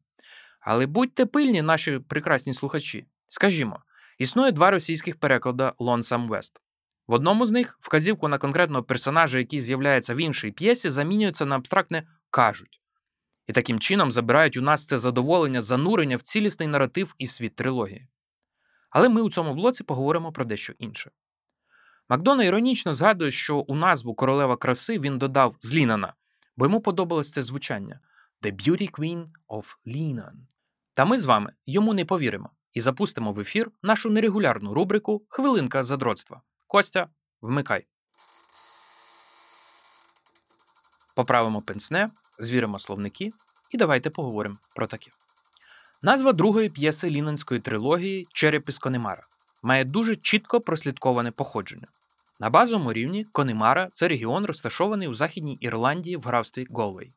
Але 0.61 0.87
будьте 0.87 1.27
пильні, 1.27 1.63
наші 1.63 1.99
прекрасні 1.99 2.55
слухачі. 2.55 3.07
Скажімо, 3.27 3.81
існує 4.19 4.53
два 4.53 4.71
російських 4.71 5.17
переклади 5.17 5.65
Lonesome 5.65 6.29
West. 6.29 6.53
В 7.09 7.13
одному 7.13 7.47
з 7.47 7.53
них 7.53 7.79
вказівку 7.81 8.29
на 8.29 8.39
конкретного 8.39 8.85
персонажа, 8.85 9.39
який 9.39 9.61
з'являється 9.61 10.15
в 10.15 10.17
іншій 10.17 10.51
п'єсі, 10.51 10.91
замінюється 10.91 11.47
на 11.47 11.57
абстрактне 11.57 12.07
кажуть. 12.31 12.81
І 13.47 13.53
таким 13.53 13.79
чином 13.79 14.13
забирають 14.13 14.57
у 14.57 14.61
нас 14.61 14.87
це 14.87 14.97
задоволення 14.97 15.63
занурення 15.63 16.17
в 16.17 16.23
цілісний 16.23 16.69
наратив 16.69 17.15
і 17.19 17.27
світ 17.27 17.57
трилогії. 17.57 18.09
Але 18.91 19.09
ми 19.09 19.23
у 19.23 19.31
цьому 19.31 19.55
блоці 19.55 19.85
поговоримо 19.85 20.33
про 20.33 20.45
дещо 20.45 20.73
інше. 20.79 21.11
Макдона 22.09 22.45
іронічно 22.45 22.95
згадує, 22.95 23.31
що 23.31 23.57
у 23.57 23.75
назву 23.75 24.15
Королева 24.15 24.57
краси 24.57 24.99
він 24.99 25.19
додав 25.19 25.57
з 25.61 25.75
Лінана, 25.75 26.15
бо 26.57 26.65
йому 26.65 26.81
подобалось 26.81 27.31
це 27.31 27.43
звучання 27.43 28.01
The 28.43 28.53
Beauty 28.53 28.91
Queen 28.91 29.27
of 29.49 29.77
Linan. 29.87 30.33
Та 30.95 31.05
ми 31.05 31.19
з 31.19 31.27
вами 31.27 31.53
йому 31.67 31.95
не 31.95 32.05
повіримо 32.05 32.51
і 32.73 32.81
запустимо 32.81 33.33
в 33.33 33.41
ефір 33.41 33.71
нашу 33.83 34.11
нерегулярну 34.11 34.75
рубрику 34.75 35.23
Хвилинка 35.29 35.85
задротства. 35.85 36.43
Костя, 36.69 37.09
вмикай. 37.43 37.87
Поправимо 41.15 41.61
пенсне, 41.61 42.09
звіримо 42.39 42.79
словники 42.79 43.31
і 43.71 43.77
давайте 43.77 44.11
поговоримо 44.11 44.57
про 44.77 44.87
таке. 44.87 45.11
Назва 46.03 46.33
другої 46.33 46.69
п'єси 46.69 47.11
лінанської 47.11 47.61
трилогії 47.61 48.27
Череп 48.33 48.69
із 48.69 48.79
Конемара 48.79 49.23
має 49.63 49.85
дуже 49.85 50.17
чітко 50.17 50.61
прослідковане 50.61 51.31
походження. 51.31 51.87
На 52.41 52.51
базовому 52.51 52.93
рівні 52.93 53.25
Конемара 53.25 53.89
це 53.93 54.09
регіон, 54.09 54.45
розташований 54.45 55.09
у 55.09 55.15
Західній 55.15 55.59
Ірландії 55.61 56.17
в 56.17 56.23
графстві 56.23 56.67
Голвей. 56.71 57.13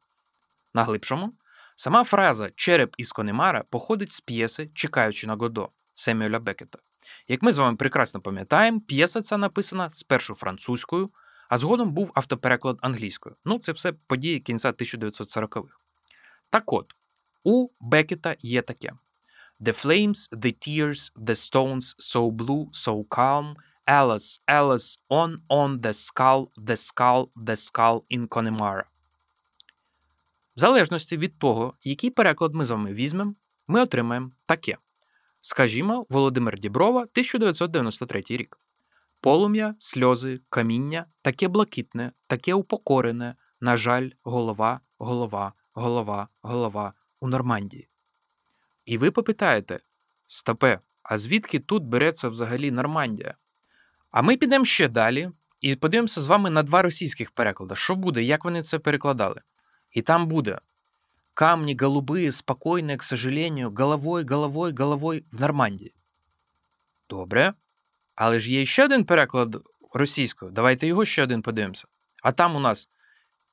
На 0.74 0.84
глибшому 0.84 1.34
сама 1.75 2.03
фраза 2.03 2.50
Череп 2.55 2.96
із 2.98 3.12
Конемара 3.12 3.63
походить 3.70 4.13
з 4.13 4.22
п'єси 4.22 4.70
Чекаючи 4.74 5.27
на 5.27 5.36
Годо 5.36 5.70
Семюеля 5.93 6.39
Бекета. 6.39 6.79
Як 7.28 7.42
ми 7.42 7.51
з 7.51 7.58
вами 7.58 7.78
прекрасно 7.78 8.22
пам'ятаємо, 8.22 8.80
п'єса 8.88 9.22
ця 9.22 9.38
написана 9.38 9.90
спершу 9.94 10.36
французькою, 10.36 11.10
а 11.50 11.58
згодом 11.58 11.94
був 11.94 12.12
автопереклад 12.13 12.78
англійською. 12.82 13.36
Ну, 13.46 13.60
це 13.60 13.72
все 13.72 13.94
події 14.08 14.40
кінця 14.40 14.72
1940-х. 14.72 15.78
Так 16.50 16.74
от, 16.74 16.86
у 17.44 17.68
Бекета 17.82 18.36
є 18.40 18.62
таке: 18.62 18.92
The 19.62 19.86
flames, 19.86 20.30
the 20.32 20.68
tears, 20.68 21.12
the 21.16 21.36
stones, 21.36 21.96
so 22.00 22.32
blue, 22.32 22.70
so 22.72 23.08
calm, 23.08 23.56
Alice, 23.88 24.40
Alice, 24.48 25.00
on, 25.10 25.38
on 25.50 25.80
the 25.82 25.94
skull, 25.94 26.48
the 26.58 26.75
skull, 26.75 27.28
the 27.36 27.56
skull 27.56 28.01
in 28.12 28.28
Connemara. 28.28 28.84
В 30.56 30.60
залежності 30.60 31.18
від 31.18 31.40
того, 31.40 31.74
який 31.84 32.10
переклад 32.10 32.56
ми 32.56 32.66
з 32.66 32.70
вами 32.70 32.94
візьмемо, 32.94 33.36
ми 33.68 33.82
отримаємо 33.82 34.32
таке. 34.46 34.78
Скажімо, 35.41 36.05
Володимир 36.10 36.60
Діброва, 36.60 37.01
1993 37.01 38.24
рік. 38.29 38.57
Полум'я, 39.21 39.75
сльози, 39.79 40.39
каміння, 40.50 41.05
таке 41.21 41.48
блакитне, 41.48 42.12
таке 42.27 42.53
упокорене, 42.53 43.36
на 43.62 43.77
жаль, 43.77 44.10
голова, 44.24 44.79
голова, 44.98 45.53
голова, 45.74 46.27
голова 46.41 46.93
у 47.19 47.27
Нормандії. 47.27 47.88
І 48.86 48.98
ви 48.98 49.12
попитаєте, 49.12 49.79
стопе, 50.27 50.79
а 51.03 51.17
звідки 51.17 51.60
тут 51.60 51.83
береться 51.83 52.29
взагалі 52.29 52.71
Нормандія? 52.71 53.36
А 54.12 54.21
ми 54.21 54.38
підемо 54.38 54.65
ще 54.65 54.88
далі 54.88 55.29
і 55.62 55.75
подивимося 55.75 56.21
з 56.21 56.25
вами 56.25 56.50
на 56.50 56.63
два 56.63 56.81
російських 56.81 57.31
переклади. 57.31 57.75
Що 57.75 57.95
буде, 57.95 58.24
як 58.24 58.45
вони 58.45 58.63
це 58.63 58.79
перекладали? 58.79 59.41
І 59.91 60.01
там 60.01 60.27
буде 60.27 60.60
камні 61.41 61.75
голубые, 61.75 62.31
спокійне, 62.31 62.98
к 62.98 63.03
сожалению, 63.03 63.71
головой, 63.71 64.25
головой, 64.25 64.74
головой 64.74 65.24
в 65.31 65.41
Нормандії. 65.41 65.93
Добре. 67.10 67.53
Але 68.15 68.39
ж 68.39 68.51
є 68.51 68.65
ще 68.65 68.86
один 68.86 69.05
переклад 69.05 69.57
російською. 69.93 70.51
Давайте 70.51 70.88
його 70.88 71.05
ще 71.05 71.24
один 71.24 71.41
подивимося. 71.41 71.88
А 72.24 72.31
там 72.31 72.55
у 72.55 72.60
нас 72.60 72.89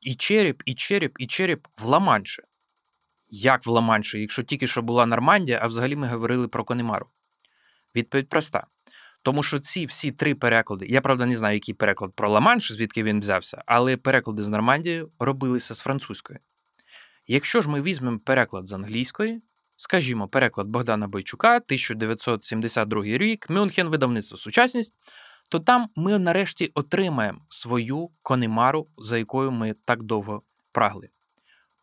і 0.01 0.15
череп, 0.15 0.63
і 0.65 0.75
череп, 0.75 1.13
і 1.19 1.27
череп 1.27 1.67
в 1.79 1.87
Ла-Манші. 1.87 2.41
Як 3.31 3.67
в 3.67 3.71
Ла-Манші, 3.71 4.17
якщо 4.17 4.43
тільки 4.43 4.67
що 4.67 4.83
була 4.83 5.07
Нормандія, 5.07 5.61
а 5.63 5.67
взагалі 5.67 5.97
ми 5.97 6.09
говорили 6.09 6.49
про 6.49 6.65
Конемару? 6.65 7.07
Відповідь 7.95 8.29
проста. 8.29 8.67
Тому 9.23 9.43
що 9.43 9.59
ці 9.59 9.87
всі 9.87 10.13
три 10.13 10.35
переклади, 10.35 10.87
я 10.87 11.01
правда 11.01 11.27
не 11.27 11.37
знаю, 11.37 11.55
який 11.55 11.75
переклад 11.75 12.13
про 12.15 12.29
Ла-Манш, 12.29 12.73
звідки 12.73 13.03
він 13.03 13.21
взявся, 13.21 13.63
але 13.67 13.97
переклади 13.97 14.43
з 14.43 14.49
Нормандії 14.49 15.05
робилися 15.19 15.75
з 15.75 15.81
французької. 15.81 16.39
Якщо 17.31 17.63
ж 17.63 17.71
ми 17.71 17.83
візьмемо 17.83 18.19
переклад 18.19 18.67
з 18.67 18.73
англійської, 18.73 19.43
скажімо, 19.77 20.29
переклад 20.29 20.69
Богдана 20.69 21.09
Бойчука, 21.09 21.57
1972 21.57 23.05
рік, 23.05 23.51
Мюнхен, 23.51 23.89
видавництво 23.89 24.37
сучасність, 24.37 24.95
то 25.49 25.61
там 25.61 25.89
ми 25.97 26.19
нарешті 26.19 26.71
отримаємо 26.75 27.41
свою 27.49 28.11
конемару, 28.23 28.87
за 28.99 29.19
якою 29.19 29.51
ми 29.51 29.75
так 29.85 30.03
довго 30.03 30.43
прагли. 30.73 31.09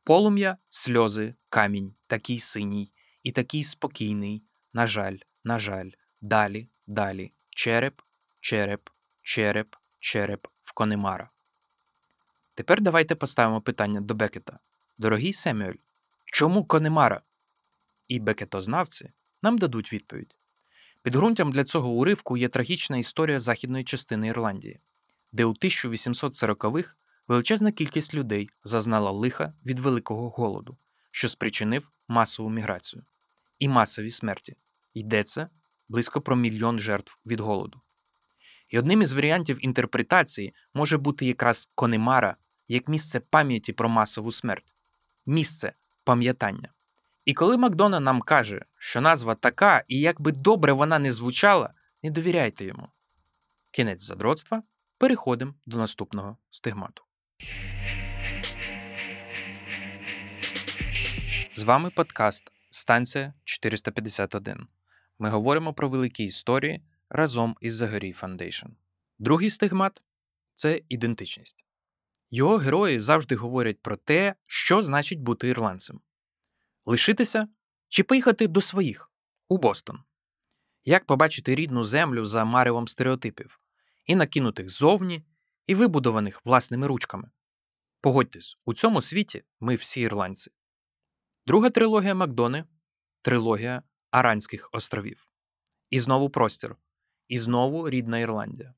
Полум'я, 0.03 0.57
сльози, 0.69 1.33
камінь, 1.49 1.93
такий 2.07 2.39
синій 2.39 2.91
і 3.23 3.31
такий 3.31 3.63
спокійний. 3.63 4.43
На 4.73 4.87
жаль, 4.87 5.17
на 5.43 5.59
жаль, 5.59 5.89
далі, 6.21 6.67
далі, 6.87 7.31
череп, 7.49 7.93
череп, 8.41 8.89
череп, 9.23 9.75
череп 9.99 10.47
в 10.63 10.73
конемара. 10.73 11.29
Тепер 12.55 12.81
давайте 12.81 13.15
поставимо 13.15 13.61
питання 13.61 14.01
до 14.01 14.13
Бекета. 14.13 14.59
Дорогий 14.97 15.33
Семюель, 15.33 15.75
чому 16.25 16.65
конемара? 16.65 17.21
І 18.07 18.19
бекетознавці 18.19 19.09
нам 19.41 19.57
дадуть 19.57 19.93
відповідь. 19.93 20.35
Підґрунтям 21.03 21.51
для 21.51 21.63
цього 21.63 21.89
уривку 21.89 22.37
є 22.37 22.47
трагічна 22.47 22.97
історія 22.97 23.39
західної 23.39 23.83
частини 23.83 24.27
Ірландії, 24.27 24.79
де 25.31 25.45
у 25.45 25.53
1840-х 25.53 26.95
величезна 27.27 27.71
кількість 27.71 28.13
людей 28.13 28.49
зазнала 28.63 29.11
лиха 29.11 29.53
від 29.65 29.79
великого 29.79 30.29
голоду, 30.29 30.77
що 31.11 31.29
спричинив 31.29 31.91
масову 32.07 32.49
міграцію 32.49 33.03
і 33.59 33.67
масові 33.67 34.11
смерті. 34.11 34.55
Йдеться 34.93 35.49
близько 35.89 36.21
про 36.21 36.35
мільйон 36.35 36.79
жертв 36.79 37.17
від 37.25 37.39
голоду. 37.39 37.81
І 38.69 38.79
одним 38.79 39.01
із 39.01 39.13
варіантів 39.13 39.65
інтерпретації 39.65 40.53
може 40.73 40.97
бути 40.97 41.25
якраз 41.25 41.69
Конемара 41.75 42.35
як 42.67 42.87
місце 42.87 43.19
пам'яті 43.19 43.73
про 43.73 43.89
масову 43.89 44.31
смерть, 44.31 44.74
місце 45.25 45.73
пам'ятання. 46.03 46.69
І 47.25 47.33
коли 47.33 47.57
Макдона 47.57 47.99
нам 47.99 48.21
каже, 48.21 48.61
що 48.79 49.01
назва 49.01 49.35
така, 49.35 49.83
і 49.87 49.99
як 49.99 50.21
би 50.21 50.31
добре 50.31 50.73
вона 50.73 50.99
не 50.99 51.11
звучала, 51.11 51.73
не 52.03 52.11
довіряйте 52.11 52.65
йому. 52.65 52.87
Кінець 53.71 54.03
задротства. 54.03 54.63
Переходимо 54.97 55.53
до 55.65 55.77
наступного 55.77 56.37
стигмату. 56.51 57.03
З 61.55 61.63
вами 61.63 61.89
подкаст 61.89 62.51
Станція 62.69 63.33
451. 63.43 64.67
Ми 65.19 65.29
говоримо 65.29 65.73
про 65.73 65.89
великі 65.89 66.23
історії 66.23 66.81
разом 67.09 67.55
із 67.61 67.75
Zagoriy 67.75 68.13
Foundation. 68.13 68.67
Другий 69.19 69.49
стигмат 69.49 70.01
це 70.53 70.81
ідентичність. 70.89 71.65
Його 72.31 72.57
герої 72.57 72.99
завжди 72.99 73.35
говорять 73.35 73.81
про 73.81 73.97
те, 73.97 74.35
що 74.45 74.81
значить 74.81 75.21
бути 75.21 75.47
ірландцем 75.47 76.01
лишитися 76.85 77.47
чи 77.87 78.03
поїхати 78.03 78.47
до 78.47 78.61
своїх 78.61 79.11
у 79.47 79.57
Бостон. 79.57 80.03
Як 80.83 81.05
побачити 81.05 81.55
рідну 81.55 81.83
землю 81.83 82.25
за 82.25 82.45
маревом 82.45 82.87
стереотипів 82.87 83.59
і 84.05 84.15
накинутих 84.15 84.69
зовні, 84.69 85.25
і 85.67 85.75
вибудованих 85.75 86.45
власними 86.45 86.87
ручками. 86.87 87.29
Погодьтесь, 88.01 88.57
у 88.65 88.73
цьому 88.73 89.01
світі 89.01 89.43
ми 89.59 89.75
всі 89.75 90.01
ірландці. 90.01 90.51
Друга 91.45 91.69
трилогія 91.69 92.15
Макдони 92.15 92.65
трилогія 93.21 93.83
Аранських 94.11 94.69
островів. 94.71 95.27
І 95.89 95.99
знову 95.99 96.29
простір. 96.29 96.75
І 97.27 97.37
знову 97.37 97.89
рідна 97.89 98.19
Ірландія. 98.19 98.73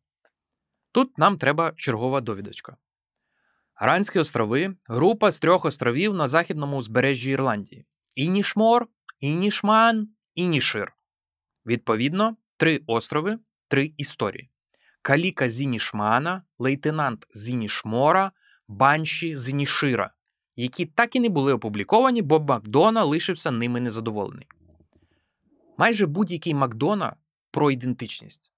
Тут 0.91 1.17
нам 1.17 1.37
треба 1.37 1.73
чергова 1.77 2.21
довідочка. 2.21 2.77
Аранські 3.77 4.19
острови 4.19 4.75
група 4.85 5.31
з 5.31 5.39
трьох 5.39 5.65
островів 5.65 6.13
на 6.13 6.27
західному 6.27 6.77
узбережжі 6.77 7.31
Ірландії: 7.31 7.85
Інішмор, 8.15 8.87
Інішман, 9.19 10.09
Інішир. 10.35 10.93
Відповідно, 11.65 12.37
три 12.57 12.81
острови, 12.87 13.39
три 13.67 13.93
історії. 13.97 14.49
Каліка 15.01 15.49
Зінішмана, 15.49 16.43
лейтенант 16.59 17.27
Зінішмора, 17.33 18.31
Банші 18.67 19.35
Зінішира, 19.35 20.13
які 20.55 20.85
так 20.85 21.15
і 21.15 21.19
не 21.19 21.29
були 21.29 21.53
опубліковані, 21.53 22.21
бо 22.21 22.39
Макдона 22.39 23.03
лишився 23.03 23.51
ними 23.51 23.81
незадоволений. 23.81 24.47
Майже 25.77 26.05
будь-який 26.05 26.53
Макдона 26.53 27.15
про 27.51 27.71
ідентичність. 27.71 28.51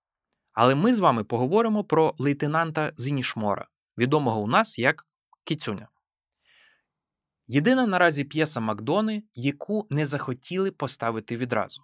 Але 0.54 0.76
ми 0.76 0.94
з 0.94 1.00
вами 1.00 1.24
поговоримо 1.24 1.84
про 1.84 2.16
лейтенанта 2.18 2.94
Зінішмора, 2.98 3.68
відомого 3.98 4.42
у 4.42 4.48
нас 4.48 4.80
як 4.80 5.06
Кіцюня. 5.44 5.88
Єдина 7.48 7.88
наразі 7.88 8.24
п'єса 8.24 8.60
Макдони, 8.60 9.24
яку 9.36 9.88
не 9.90 10.06
захотіли 10.06 10.72
поставити 10.72 11.38
відразу. 11.38 11.82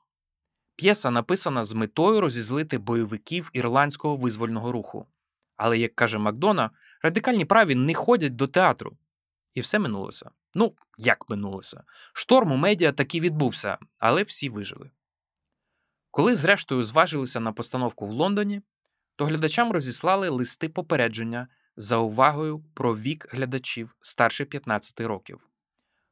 П'єса 0.76 1.12
написана 1.12 1.64
з 1.64 1.74
метою 1.74 2.22
розізлити 2.22 2.78
бойовиків 2.78 3.50
ірландського 3.54 4.18
визвольного 4.18 4.72
руху. 4.72 5.08
Але, 5.58 5.78
як 5.78 5.96
каже 5.96 6.18
Макдона, 6.18 6.70
радикальні 7.02 7.46
праві 7.46 7.76
не 7.76 7.94
ходять 7.94 8.36
до 8.36 8.48
театру. 8.48 8.98
І 9.54 9.62
все 9.62 9.80
минулося. 9.80 10.32
Ну, 10.54 10.74
як 10.98 11.30
минулося? 11.30 11.84
Шторм 12.14 12.52
у 12.52 12.56
медіа 12.56 12.92
таки 12.92 13.20
відбувся, 13.20 13.78
але 13.98 14.24
всі 14.24 14.50
вижили. 14.50 14.92
Коли, 16.12 16.36
зрештою, 16.36 16.84
зважилися 16.84 17.40
на 17.40 17.52
постановку 17.52 18.06
в 18.06 18.10
Лондоні, 18.10 18.62
то 19.16 19.26
глядачам 19.26 19.72
розіслали 19.72 20.30
листи 20.30 20.70
попередження 20.70 21.48
за 21.78 21.98
увагою 21.98 22.64
про 22.74 22.96
вік 22.96 23.28
глядачів 23.32 23.96
старше 24.02 24.46
15 24.46 25.00
років. 25.00 25.50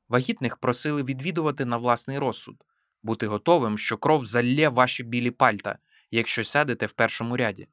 Вагітних 0.09 0.57
просили 0.57 1.03
відвідувати 1.03 1.65
на 1.65 1.77
власний 1.77 2.19
розсуд, 2.19 2.63
бути 3.03 3.27
готовим, 3.27 3.77
що 3.77 3.97
кров 3.97 4.25
залє 4.25 4.69
ваші 4.69 5.03
білі 5.03 5.31
пальта, 5.31 5.77
якщо 6.11 6.43
сядете 6.43 6.85
в 6.85 6.91
першому 6.91 7.37
ряді. 7.37 7.67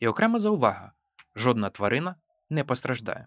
І 0.00 0.08
окрема 0.08 0.38
заувага: 0.38 0.92
жодна 1.34 1.70
тварина 1.70 2.14
не 2.50 2.64
постраждає. 2.64 3.26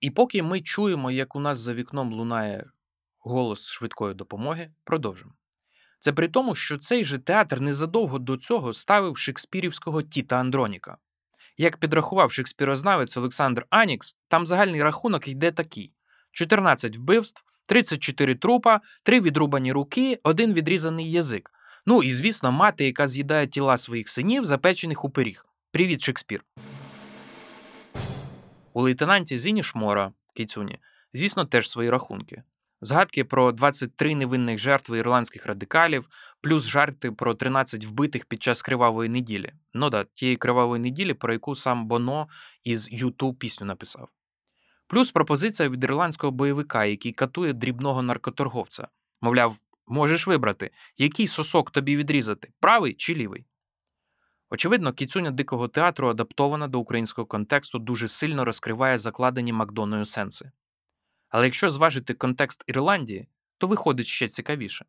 І 0.00 0.10
поки 0.10 0.42
ми 0.42 0.60
чуємо, 0.60 1.10
як 1.10 1.36
у 1.36 1.40
нас 1.40 1.58
за 1.58 1.74
вікном 1.74 2.12
лунає 2.12 2.70
голос 3.18 3.66
швидкої 3.66 4.14
допомоги, 4.14 4.70
продовжимо. 4.84 5.32
Це 5.98 6.12
при 6.12 6.28
тому, 6.28 6.54
що 6.54 6.78
цей 6.78 7.04
же 7.04 7.18
театр 7.18 7.60
незадовго 7.60 8.18
до 8.18 8.36
цього 8.36 8.72
ставив 8.72 9.18
шекспірівського 9.18 10.02
Тіта 10.02 10.36
Андроніка. 10.36 10.96
Як 11.60 11.76
підрахував 11.76 12.32
шекспірознавець 12.32 13.16
Олександр 13.16 13.66
Анікс, 13.70 14.16
там 14.28 14.46
загальний 14.46 14.82
рахунок 14.82 15.28
йде 15.28 15.52
такий: 15.52 15.92
14 16.32 16.96
вбивств, 16.96 17.42
34 17.66 18.34
трупа, 18.34 18.80
3 19.02 19.20
відрубані 19.20 19.72
руки, 19.72 20.20
один 20.22 20.52
відрізаний 20.52 21.10
язик. 21.10 21.50
Ну 21.86 22.02
і, 22.02 22.12
звісно, 22.12 22.52
мати, 22.52 22.84
яка 22.84 23.06
з'їдає 23.06 23.46
тіла 23.46 23.76
своїх 23.76 24.08
синів, 24.08 24.44
запечених 24.44 25.04
у 25.04 25.10
пиріг. 25.10 25.46
Привіт, 25.70 26.02
Шекспір. 26.02 26.44
У 28.72 28.82
лейтенанті 28.82 29.36
Зіні 29.36 29.62
Шмора 29.62 30.12
Кіцюні, 30.34 30.78
звісно, 31.12 31.44
теж 31.44 31.70
свої 31.70 31.90
рахунки. 31.90 32.42
Згадки 32.80 33.24
про 33.24 33.52
23 33.52 34.14
невинних 34.14 34.58
жертви 34.58 34.98
ірландських 34.98 35.46
радикалів, 35.46 36.08
плюс 36.40 36.64
жарти 36.66 37.12
про 37.12 37.34
13 37.34 37.84
вбитих 37.84 38.24
під 38.24 38.42
час 38.42 38.62
кривавої 38.62 39.08
неділі. 39.08 39.52
Ну 39.74 39.90
да, 39.90 40.04
тієї 40.04 40.36
кривавої 40.36 40.82
неділі, 40.82 41.14
про 41.14 41.32
яку 41.32 41.54
сам 41.54 41.86
Боно 41.86 42.28
із 42.64 42.88
Юту 42.92 43.34
пісню 43.34 43.66
написав. 43.66 44.08
Плюс 44.86 45.12
пропозиція 45.12 45.68
від 45.68 45.84
ірландського 45.84 46.30
бойовика, 46.30 46.84
який 46.84 47.12
катує 47.12 47.52
дрібного 47.52 48.02
наркоторговця. 48.02 48.88
Мовляв, 49.20 49.56
можеш 49.86 50.26
вибрати, 50.26 50.70
який 50.96 51.26
сосок 51.26 51.70
тобі 51.70 51.96
відрізати, 51.96 52.52
правий 52.60 52.94
чи 52.94 53.14
лівий. 53.14 53.46
Очевидно, 54.50 54.92
кіцюня 54.92 55.30
дикого 55.30 55.68
театру, 55.68 56.08
адаптована 56.08 56.68
до 56.68 56.80
українського 56.80 57.26
контексту, 57.26 57.78
дуже 57.78 58.08
сильно 58.08 58.44
розкриває 58.44 58.98
закладені 58.98 59.52
Макдоною 59.52 60.04
сенси. 60.04 60.50
Але 61.28 61.44
якщо 61.44 61.70
зважити 61.70 62.14
контекст 62.14 62.64
Ірландії, 62.66 63.28
то 63.58 63.66
виходить 63.66 64.06
ще 64.06 64.28
цікавіше. 64.28 64.84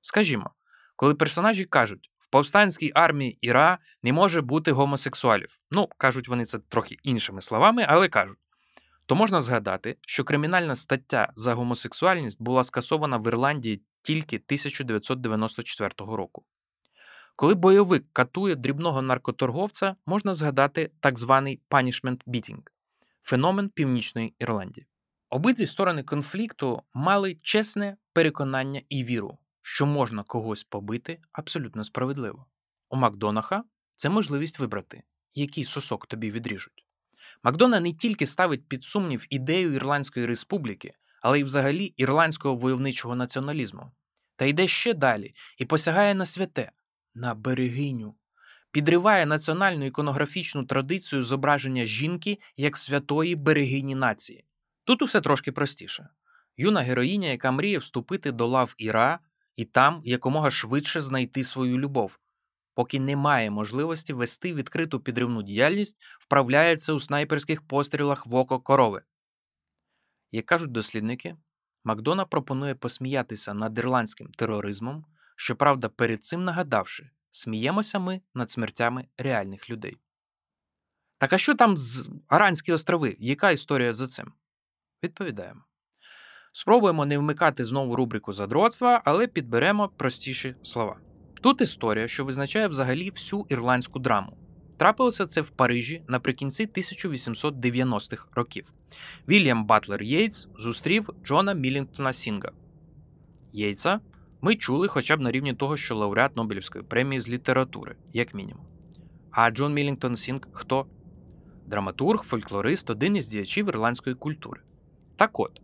Скажімо, 0.00 0.50
коли 0.96 1.14
персонажі 1.14 1.64
кажуть, 1.64 2.10
в 2.18 2.30
повстанській 2.30 2.92
армії 2.94 3.38
Іра 3.40 3.78
не 4.02 4.12
може 4.12 4.40
бути 4.40 4.72
гомосексуалів, 4.72 5.58
ну, 5.70 5.88
кажуть 5.98 6.28
вони 6.28 6.44
це 6.44 6.58
трохи 6.58 6.96
іншими 7.02 7.40
словами, 7.40 7.86
але 7.88 8.08
кажуть, 8.08 8.38
то 9.06 9.14
можна 9.14 9.40
згадати, 9.40 9.96
що 10.00 10.24
кримінальна 10.24 10.76
стаття 10.76 11.32
за 11.36 11.54
гомосексуальність 11.54 12.42
була 12.42 12.64
скасована 12.64 13.16
в 13.16 13.26
Ірландії 13.26 13.82
тільки 14.02 14.36
1994 14.36 15.90
року. 15.98 16.44
Коли 17.36 17.54
бойовик 17.54 18.04
катує 18.12 18.54
дрібного 18.54 19.02
наркоторговця, 19.02 19.96
можна 20.06 20.34
згадати 20.34 20.90
так 21.00 21.18
званий 21.18 21.60
punishment 21.70 22.24
beating– 22.26 22.62
феномен 23.22 23.68
Північної 23.68 24.34
Ірландії. 24.38 24.86
Обидві 25.32 25.66
сторони 25.66 26.02
конфлікту 26.02 26.82
мали 26.94 27.36
чесне 27.42 27.96
переконання 28.12 28.82
і 28.88 29.04
віру, 29.04 29.38
що 29.62 29.86
можна 29.86 30.22
когось 30.22 30.64
побити 30.64 31.18
абсолютно 31.32 31.84
справедливо. 31.84 32.46
У 32.90 32.96
Макдонаха 32.96 33.64
це 33.96 34.08
можливість 34.08 34.58
вибрати, 34.58 35.02
який 35.34 35.64
сосок 35.64 36.06
тобі 36.06 36.30
відріжуть. 36.30 36.86
Макдона 37.42 37.80
не 37.80 37.92
тільки 37.92 38.26
ставить 38.26 38.68
під 38.68 38.84
сумнів 38.84 39.26
ідею 39.30 39.72
Ірландської 39.72 40.26
республіки, 40.26 40.94
але 41.22 41.40
й 41.40 41.44
взагалі 41.44 41.84
ірландського 41.84 42.56
войовничого 42.56 43.16
націоналізму. 43.16 43.92
Та 44.36 44.44
йде 44.44 44.66
ще 44.66 44.94
далі 44.94 45.30
і 45.58 45.64
посягає 45.64 46.14
на 46.14 46.26
святе, 46.26 46.72
на 47.14 47.34
берегиню, 47.34 48.14
підриває 48.70 49.26
національну 49.26 49.84
іконографічну 49.84 50.64
традицію 50.64 51.22
зображення 51.22 51.84
жінки 51.84 52.38
як 52.56 52.76
святої 52.76 53.36
берегині 53.36 53.94
нації. 53.94 54.44
Тут 54.84 55.02
усе 55.02 55.20
трошки 55.20 55.52
простіше. 55.52 56.08
Юна 56.56 56.80
героїня, 56.80 57.28
яка 57.28 57.50
мріє 57.50 57.78
вступити 57.78 58.32
до 58.32 58.46
лав 58.46 58.74
Іра 58.78 59.18
і 59.56 59.64
там 59.64 60.02
якомога 60.04 60.50
швидше 60.50 61.00
знайти 61.00 61.44
свою 61.44 61.78
любов, 61.78 62.18
поки 62.74 63.00
немає 63.00 63.50
можливості 63.50 64.12
вести 64.12 64.54
відкриту 64.54 65.00
підривну 65.00 65.42
діяльність, 65.42 65.96
вправляється 66.20 66.92
у 66.92 67.00
снайперських 67.00 67.62
пострілах 67.62 68.26
в 68.26 68.34
око 68.34 68.60
корови. 68.60 69.02
Як 70.32 70.46
кажуть 70.46 70.72
дослідники, 70.72 71.36
Макдона 71.84 72.24
пропонує 72.24 72.74
посміятися 72.74 73.54
над 73.54 73.78
ірландським 73.78 74.28
тероризмом, 74.28 75.04
щоправда, 75.36 75.88
перед 75.88 76.24
цим 76.24 76.44
нагадавши, 76.44 77.10
сміємося 77.30 77.98
ми 77.98 78.20
над 78.34 78.50
смертями 78.50 79.06
реальних 79.18 79.70
людей. 79.70 79.96
Так 81.18 81.32
а 81.32 81.38
що 81.38 81.54
там 81.54 81.76
з 81.76 82.10
Аранські 82.28 82.72
острови? 82.72 83.16
Яка 83.18 83.50
історія 83.50 83.92
за 83.92 84.06
цим? 84.06 84.32
Відповідаємо. 85.02 85.60
Спробуємо 86.52 87.06
не 87.06 87.18
вмикати 87.18 87.64
знову 87.64 87.96
рубрику 87.96 88.32
задротства, 88.32 89.02
але 89.04 89.26
підберемо 89.26 89.88
простіші 89.88 90.54
слова. 90.62 90.96
Тут 91.40 91.60
історія, 91.60 92.08
що 92.08 92.24
визначає 92.24 92.68
взагалі 92.68 93.10
всю 93.10 93.46
ірландську 93.48 93.98
драму. 93.98 94.36
Трапилося 94.76 95.26
це 95.26 95.40
в 95.40 95.50
Парижі 95.50 96.02
наприкінці 96.08 96.66
1890-х 96.66 98.26
років. 98.34 98.72
Вільям 99.28 99.66
Батлер 99.66 100.02
Єйтс 100.02 100.48
зустрів 100.58 101.10
Джона 101.24 101.52
Мілінгтона 101.52 102.12
Сінга. 102.12 102.52
Єйтса 103.52 104.00
ми 104.40 104.56
чули 104.56 104.88
хоча 104.88 105.16
б 105.16 105.20
на 105.20 105.30
рівні 105.30 105.54
того, 105.54 105.76
що 105.76 105.96
лауреат 105.96 106.36
Нобелівської 106.36 106.84
премії 106.84 107.20
з 107.20 107.28
літератури, 107.28 107.96
як 108.12 108.34
мінімум. 108.34 108.64
А 109.30 109.50
Джон 109.50 109.74
Мілінгтон 109.74 110.16
Сінг 110.16 110.40
хто? 110.52 110.86
Драматург, 111.66 112.22
фольклорист, 112.22 112.90
один 112.90 113.16
із 113.16 113.28
діячів 113.28 113.68
ірландської 113.68 114.16
культури. 114.16 114.60
Так 115.22 115.40
от, 115.40 115.60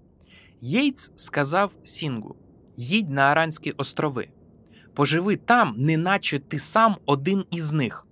Єйтс 0.61 1.12
сказав 1.16 1.73
Сінгу: 1.85 2.37
їдь 2.77 3.11
на 3.11 3.23
Аранські 3.23 3.71
острови, 3.71 4.29
поживи 4.94 5.37
там, 5.37 5.75
неначе 5.77 6.38
ти 6.38 6.59
сам 6.59 6.97
один 7.07 7.44
із 7.51 7.73
них. 7.73 8.07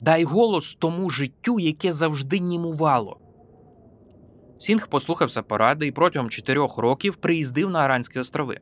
Дай 0.00 0.24
голос 0.24 0.74
тому 0.74 1.10
життю, 1.10 1.60
яке 1.60 1.92
завжди 1.92 2.38
німувало. 2.38 3.20
Сінг 4.58 4.88
послухався 4.88 5.42
поради 5.42 5.86
і 5.86 5.92
протягом 5.92 6.30
чотирьох 6.30 6.78
років 6.78 7.16
приїздив 7.16 7.70
на 7.70 7.78
Аранські 7.78 8.18
острови. 8.18 8.60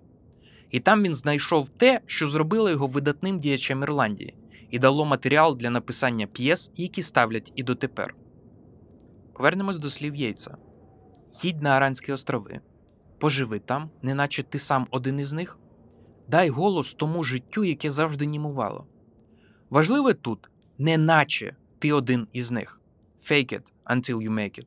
І 0.71 0.81
там 0.81 1.03
він 1.03 1.15
знайшов 1.15 1.69
те, 1.69 2.01
що 2.07 2.27
зробило 2.27 2.71
його 2.71 2.87
видатним 2.87 3.41
діячем 3.41 3.83
Ірландії, 3.83 4.35
і 4.71 4.79
дало 4.79 5.05
матеріал 5.05 5.57
для 5.57 5.71
написання 5.71 6.27
п'єс, 6.27 6.73
які 6.77 7.03
ставлять 7.03 7.53
і 7.57 7.63
дотепер. 7.63 8.15
Повернемось 9.35 9.79
до 9.79 9.91
слів 9.91 10.15
Єйца. 10.15 10.57
Їдь 11.33 11.63
на 11.63 11.71
Аранські 11.71 12.13
острови, 12.13 12.61
поживи 13.19 13.59
там, 13.59 13.91
неначе 14.03 14.43
ти 14.43 14.59
сам 14.59 14.87
один 14.91 15.21
із 15.21 15.33
них, 15.33 15.59
дай 16.29 16.49
голос 16.49 16.95
тому 16.95 17.25
життю, 17.25 17.65
яке 17.65 17.91
завжди 17.91 18.27
німувало. 18.27 18.87
Важливе 19.71 20.15
тут, 20.15 20.51
неначе 20.79 21.57
ти 21.79 21.93
один 21.93 22.29
із 22.33 22.51
них. 22.51 22.81
Fake 23.31 23.53
it 23.53 23.63
until 23.87 24.17
you 24.17 24.31
make 24.31 24.59
it. 24.59 24.67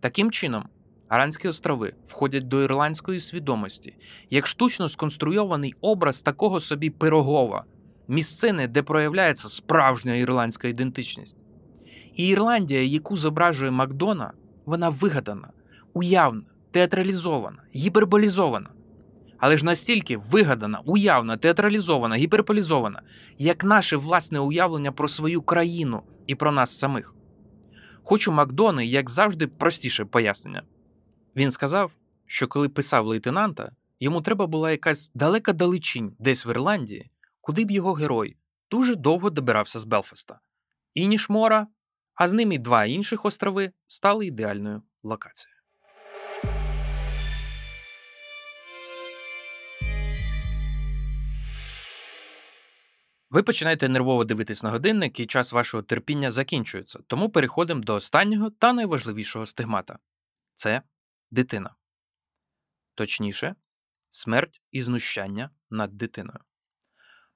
Таким 0.00 0.30
чином, 0.30 0.68
Аранські 1.08 1.48
острови 1.48 1.94
входять 2.06 2.48
до 2.48 2.62
ірландської 2.62 3.20
свідомості 3.20 3.96
як 4.30 4.46
штучно 4.46 4.88
сконструйований 4.88 5.74
образ 5.80 6.22
такого 6.22 6.60
собі 6.60 6.90
пирогова, 6.90 7.64
місцини, 8.08 8.68
де 8.68 8.82
проявляється 8.82 9.48
справжня 9.48 10.14
ірландська 10.14 10.68
ідентичність. 10.68 11.36
І 12.14 12.28
Ірландія, 12.28 12.82
яку 12.82 13.16
зображує 13.16 13.70
Макдона, 13.70 14.32
вона 14.66 14.88
вигадана, 14.88 15.48
уявна, 15.92 16.42
театралізована, 16.70 17.62
гіперболізована. 17.74 18.68
Але 19.38 19.56
ж 19.56 19.64
настільки 19.64 20.16
вигадана, 20.16 20.80
уявна, 20.84 21.36
театралізована, 21.36 22.16
гіперболізована, 22.16 23.02
як 23.38 23.64
наше 23.64 23.96
власне 23.96 24.40
уявлення 24.40 24.92
про 24.92 25.08
свою 25.08 25.42
країну 25.42 26.02
і 26.26 26.34
про 26.34 26.52
нас 26.52 26.78
самих. 26.78 27.14
Хочу 28.02 28.32
Макдони, 28.32 28.86
як 28.86 29.10
завжди, 29.10 29.46
простіше 29.46 30.04
пояснення. 30.04 30.62
Він 31.36 31.50
сказав, 31.50 31.92
що 32.26 32.48
коли 32.48 32.68
писав 32.68 33.06
лейтенанта, 33.06 33.72
йому 34.00 34.20
треба 34.20 34.46
була 34.46 34.70
якась 34.70 35.10
далека 35.14 35.52
далечінь 35.52 36.12
десь 36.18 36.46
в 36.46 36.48
Ірландії, 36.48 37.10
куди 37.40 37.64
б 37.64 37.70
його 37.70 37.92
герой 37.92 38.36
дуже 38.70 38.94
довго 38.96 39.30
добирався 39.30 39.78
з 39.78 39.84
Белфаста. 39.84 40.40
Інішмора, 40.94 41.66
а 42.16 42.28
з 42.28 42.32
ним 42.32 42.52
і 42.52 42.58
два 42.58 42.84
інших 42.84 43.24
острови 43.24 43.72
стали 43.86 44.26
ідеальною 44.26 44.82
локацією. 45.02 45.56
Ви 53.30 53.42
починаєте 53.42 53.88
нервово 53.88 54.24
дивитись 54.24 54.62
на 54.62 54.70
годинник, 54.70 55.20
і 55.20 55.26
час 55.26 55.52
вашого 55.52 55.82
терпіння 55.82 56.30
закінчується, 56.30 56.98
тому 57.06 57.30
переходимо 57.30 57.80
до 57.80 57.94
останнього 57.94 58.50
та 58.50 58.72
найважливішого 58.72 59.46
стигмата 59.46 59.98
це 60.54 60.82
дитина. 61.30 61.74
Точніше, 62.94 63.54
смерть 64.08 64.62
і 64.70 64.82
знущання 64.82 65.50
над 65.70 65.96
дитиною. 65.96 66.38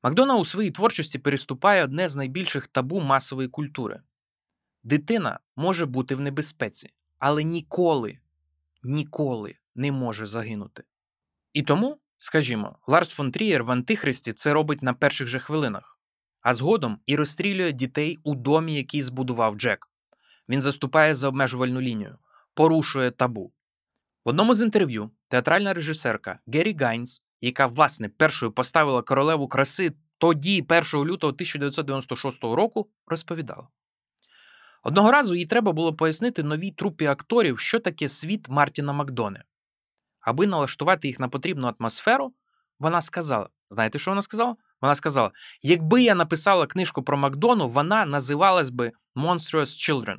Макдона 0.02 0.36
у 0.36 0.44
своїй 0.44 0.70
творчості 0.70 1.18
переступає 1.18 1.84
одне 1.84 2.08
з 2.08 2.16
найбільших 2.16 2.66
табу 2.66 3.00
масової 3.00 3.48
культури. 3.48 4.02
Дитина 4.82 5.38
може 5.56 5.86
бути 5.86 6.14
в 6.14 6.20
небезпеці, 6.20 6.90
але 7.18 7.44
ніколи, 7.44 8.18
ніколи 8.82 9.54
не 9.74 9.92
може 9.92 10.26
загинути. 10.26 10.84
І 11.52 11.62
тому, 11.62 11.98
скажімо, 12.16 12.78
Ларс 12.86 13.10
фон 13.10 13.30
Трієр 13.30 13.64
в 13.64 13.70
Антихристі 13.70 14.32
це 14.32 14.52
робить 14.52 14.82
на 14.82 14.94
перших 14.94 15.28
же 15.28 15.38
хвилинах, 15.38 15.98
а 16.40 16.54
згодом 16.54 16.98
і 17.06 17.16
розстрілює 17.16 17.72
дітей 17.72 18.18
у 18.22 18.34
домі, 18.34 18.74
який 18.74 19.02
збудував 19.02 19.56
Джек. 19.56 19.88
Він 20.48 20.60
заступає 20.60 21.14
за 21.14 21.28
обмежувальну 21.28 21.80
лінію, 21.80 22.18
порушує 22.54 23.10
табу. 23.10 23.52
В 24.24 24.28
одному 24.28 24.54
з 24.54 24.62
інтерв'ю 24.62 25.10
театральна 25.28 25.74
режисерка 25.74 26.38
Гері 26.46 26.76
Гайнс, 26.80 27.22
яка 27.40 27.66
власне 27.66 28.08
першою 28.08 28.52
поставила 28.52 29.02
королеву 29.02 29.48
краси 29.48 29.92
тоді, 30.18 30.66
1 30.68 30.82
лютого 30.94 31.32
1996 31.32 32.42
року, 32.42 32.90
розповідала. 33.06 33.68
Одного 34.82 35.10
разу 35.10 35.34
їй 35.34 35.46
треба 35.46 35.72
було 35.72 35.94
пояснити 35.94 36.42
новій 36.42 36.70
трупі 36.70 37.06
акторів, 37.06 37.58
що 37.58 37.80
таке 37.80 38.08
світ 38.08 38.48
Мартіна 38.48 38.92
Макдони. 38.92 39.44
Аби 40.20 40.46
налаштувати 40.46 41.08
їх 41.08 41.20
на 41.20 41.28
потрібну 41.28 41.74
атмосферу, 41.78 42.34
вона 42.78 43.00
сказала: 43.00 43.48
знаєте, 43.70 43.98
що 43.98 44.10
вона 44.10 44.22
сказала? 44.22 44.56
Вона 44.80 44.94
сказала: 44.94 45.30
якби 45.62 46.02
я 46.02 46.14
написала 46.14 46.66
книжку 46.66 47.02
про 47.02 47.16
Макдону, 47.16 47.68
вона 47.68 48.06
називалась 48.06 48.70
би 48.70 48.92
Monstrous 49.16 49.62
Children. 49.62 50.16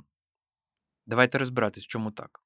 Давайте 1.05 1.37
розбиратись, 1.37 1.87
чому 1.87 2.11
так. 2.11 2.39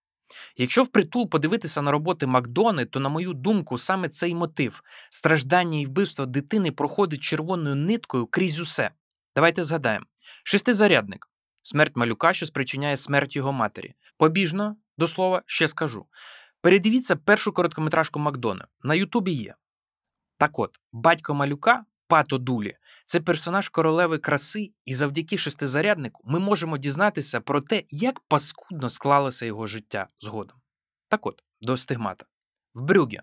Якщо 0.58 0.84
впритул 0.84 1.30
подивитися 1.30 1.82
на 1.82 1.91
роботи 1.91 2.28
Макдони, 2.28 2.86
то, 2.86 2.99
на 2.99 3.10
мою 3.10 3.34
думку, 3.34 3.78
саме 3.78 4.10
цей 4.10 4.36
мотив 4.36 4.84
страждання 5.10 5.80
і 5.80 5.86
вбивство 5.86 6.25
дитини 6.25 6.71
проходить 6.71 7.21
червоною 7.21 7.75
ниткою 7.75 8.28
крізь 8.28 8.60
усе. 8.60 8.91
Давайте 9.36 9.63
згадаємо: 9.63 10.06
шестизарядник, 10.43 11.28
смерть 11.65 11.95
малюка, 11.95 12.34
що 12.34 12.45
спричиняє 12.45 12.97
смерть 12.97 13.36
його 13.36 13.51
матері. 13.51 13.93
Побіжно, 14.17 14.75
до 14.97 15.08
слова, 15.08 15.43
ще 15.45 15.67
скажу. 15.67 16.06
Передивіться 16.62 17.15
першу 17.15 17.51
короткометражку 17.51 18.19
Макдона. 18.19 18.67
На 18.84 18.95
Ютубі 18.95 19.32
є. 19.32 19.56
Так 20.38 20.60
от, 20.60 20.80
батько 20.91 21.34
малюка, 21.34 21.86
Пато 22.08 22.38
Дулі, 22.38 22.78
це 23.06 23.19
персонаж 23.19 23.69
королеви 23.69 24.17
краси, 24.17 24.71
і 24.86 24.93
завдяки 24.93 25.38
шестизаряднику 25.38 26.21
ми 26.25 26.39
можемо 26.39 26.78
дізнатися 26.78 27.41
про 27.41 27.62
те, 27.62 27.84
як 27.89 28.19
паскудно 28.19 28.89
склалося 28.89 29.45
його 29.45 29.67
життя 29.67 30.08
згодом. 30.19 30.58
Так 31.08 31.25
от, 31.25 31.43
до 31.62 31.78
стигмата. 31.78 32.25
В 32.73 32.82
Брюге. 32.82 33.21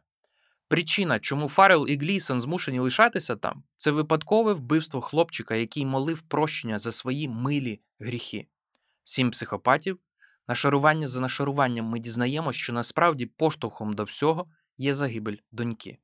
Причина, 0.73 1.19
чому 1.19 1.49
Фарел 1.49 1.87
і 1.89 1.97
Глісон 1.97 2.41
змушені 2.41 2.79
лишатися 2.79 3.37
там, 3.37 3.65
це 3.77 3.91
випадкове 3.91 4.53
вбивство 4.53 5.01
хлопчика, 5.01 5.55
який 5.55 5.87
молив 5.87 6.23
прощення 6.23 6.79
за 6.79 6.93
свої 6.93 7.29
милі 7.29 7.81
гріхи. 8.01 8.47
Сім 9.05 9.31
психопатів. 9.31 9.99
Нашарування 10.49 11.09
за 11.09 11.21
нашаруванням 11.21 11.87
ми 11.87 11.99
дізнаємося, 11.99 12.59
що 12.59 12.73
насправді 12.73 13.27
поштовхом 13.27 13.93
до 13.93 14.05
всього 14.05 14.47
є 14.79 14.95
загибель 14.95 15.37
доньки. 15.51 15.99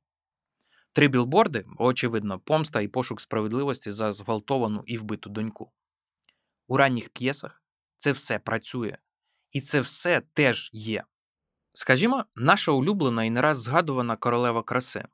Три 0.93 1.09
білборди, 1.09 1.65
очевидно, 1.79 2.41
помста 2.41 2.81
і 2.81 2.89
пошук 2.89 3.21
справедливості 3.21 3.91
за 3.91 4.13
зґвалтовану 4.13 4.83
і 4.87 4.99
вбиту 4.99 5.31
доньку. 5.31 5.73
У 6.67 6.77
ранніх 6.77 7.09
п'єсах 7.09 7.63
це 7.97 8.13
все 8.13 8.39
працює, 8.39 8.97
і 9.53 9.61
це 9.61 9.81
все 9.81 10.23
теж 10.35 10.71
є. 10.73 11.05
Скажімо, 11.81 12.25
наша 12.35 12.73
улюблена 12.73 13.25
і 13.25 13.31
не 13.31 13.43
раз 13.43 13.63
згадувана 13.63 14.17
королева 14.17 14.63
краси. 14.63 15.05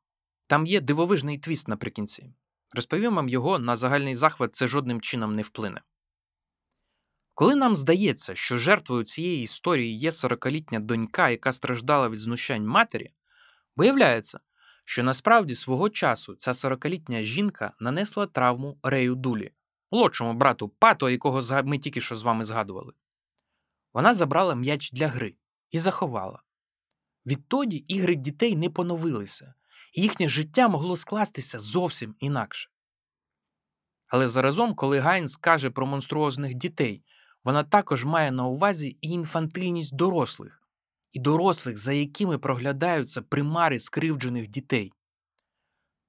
Там 0.47 0.67
є 0.67 0.81
дивовижний 0.81 1.39
твіст 1.39 1.69
наприкінці. 1.69 2.35
Розповім 2.75 3.15
вам 3.15 3.29
його 3.29 3.59
на 3.59 3.77
загальний 3.77 4.15
захват 4.15 4.55
це 4.55 4.67
жодним 4.67 5.01
чином 5.01 5.35
не 5.35 5.43
вплине. 5.43 5.83
Коли 7.35 7.55
нам 7.55 7.77
здається, 7.77 8.35
що 8.35 8.59
жертвою 8.59 9.05
цієї 9.05 9.43
історії 9.43 9.99
є 9.99 10.11
40-літня 10.11 10.81
донька, 10.81 11.31
яка 11.31 11.53
страждала 11.53 12.09
від 12.09 12.19
знущань 12.19 12.67
матері, 12.67 13.13
виявляється, 13.77 14.41
що 14.85 15.03
насправді 15.03 15.55
свого 15.55 15.91
часу 15.91 16.35
ця 16.35 16.53
40-літня 16.53 17.23
жінка 17.23 17.73
нанесла 17.81 18.27
травму 18.27 18.79
Рею 18.83 19.15
Дулі, 19.15 19.53
молодшому 19.91 20.35
брату 20.35 20.69
Пато, 20.69 21.11
якого 21.11 21.41
ми 21.65 21.79
тільки 21.79 22.01
що 22.01 22.17
з 22.17 22.23
вами 22.23 22.45
згадували. 22.45 22.93
Вона 23.95 24.15
забрала 24.15 24.55
м'яч 24.55 24.93
для 24.93 25.09
гри 25.09 25.35
і 25.71 25.79
заховала. 25.79 26.44
Відтоді 27.27 27.77
ігри 27.77 28.15
дітей 28.15 28.57
не 28.57 28.71
поновилися, 28.71 29.55
і 29.93 30.03
їхнє 30.03 30.29
життя 30.29 30.69
могло 30.69 30.97
скластися 30.97 31.59
зовсім 31.59 32.15
інакше. 32.19 32.71
Але 34.07 34.29
заразом, 34.29 34.75
коли 34.75 34.99
Гайнс 34.99 35.37
каже 35.37 35.71
про 35.71 35.87
монструозних 35.87 36.55
дітей, 36.55 37.05
вона 37.45 37.65
також 37.65 38.05
має 38.05 38.33
на 38.33 38.47
увазі 38.47 38.99
і 39.01 39.09
інфантильність 39.09 39.97
дорослих, 39.97 40.63
і 41.13 41.21
дорослих, 41.21 41.77
за 41.77 41.93
якими 41.93 42.39
проглядаються 42.39 43.23
примари 43.23 43.79
скривджених 43.79 44.49
дітей. 44.49 44.93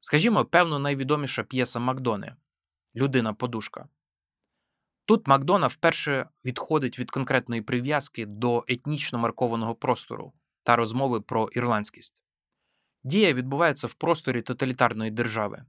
Скажімо, 0.02 0.46
певно, 0.46 0.80
найвідоміша 0.80 1.44
п'єса 1.44 1.80
Макдони 1.80 2.36
Людина 2.96 3.34
подушка. 3.34 3.88
Тут 5.06 5.28
Макдона 5.28 5.68
вперше 5.68 6.30
відходить 6.46 7.00
від 7.00 7.12
конкретної 7.12 7.62
прив'язки 7.62 8.26
до 8.26 8.66
етнічно 8.68 9.20
маркованого 9.20 9.76
простору 9.76 10.34
та 10.66 10.76
розмови 10.76 11.22
про 11.22 11.50
ірландськість. 11.52 12.24
Дія 13.04 13.34
відбувається 13.34 13.88
в 13.88 13.94
просторі 13.94 14.42
тоталітарної 14.42 15.12
держави, 15.12 15.66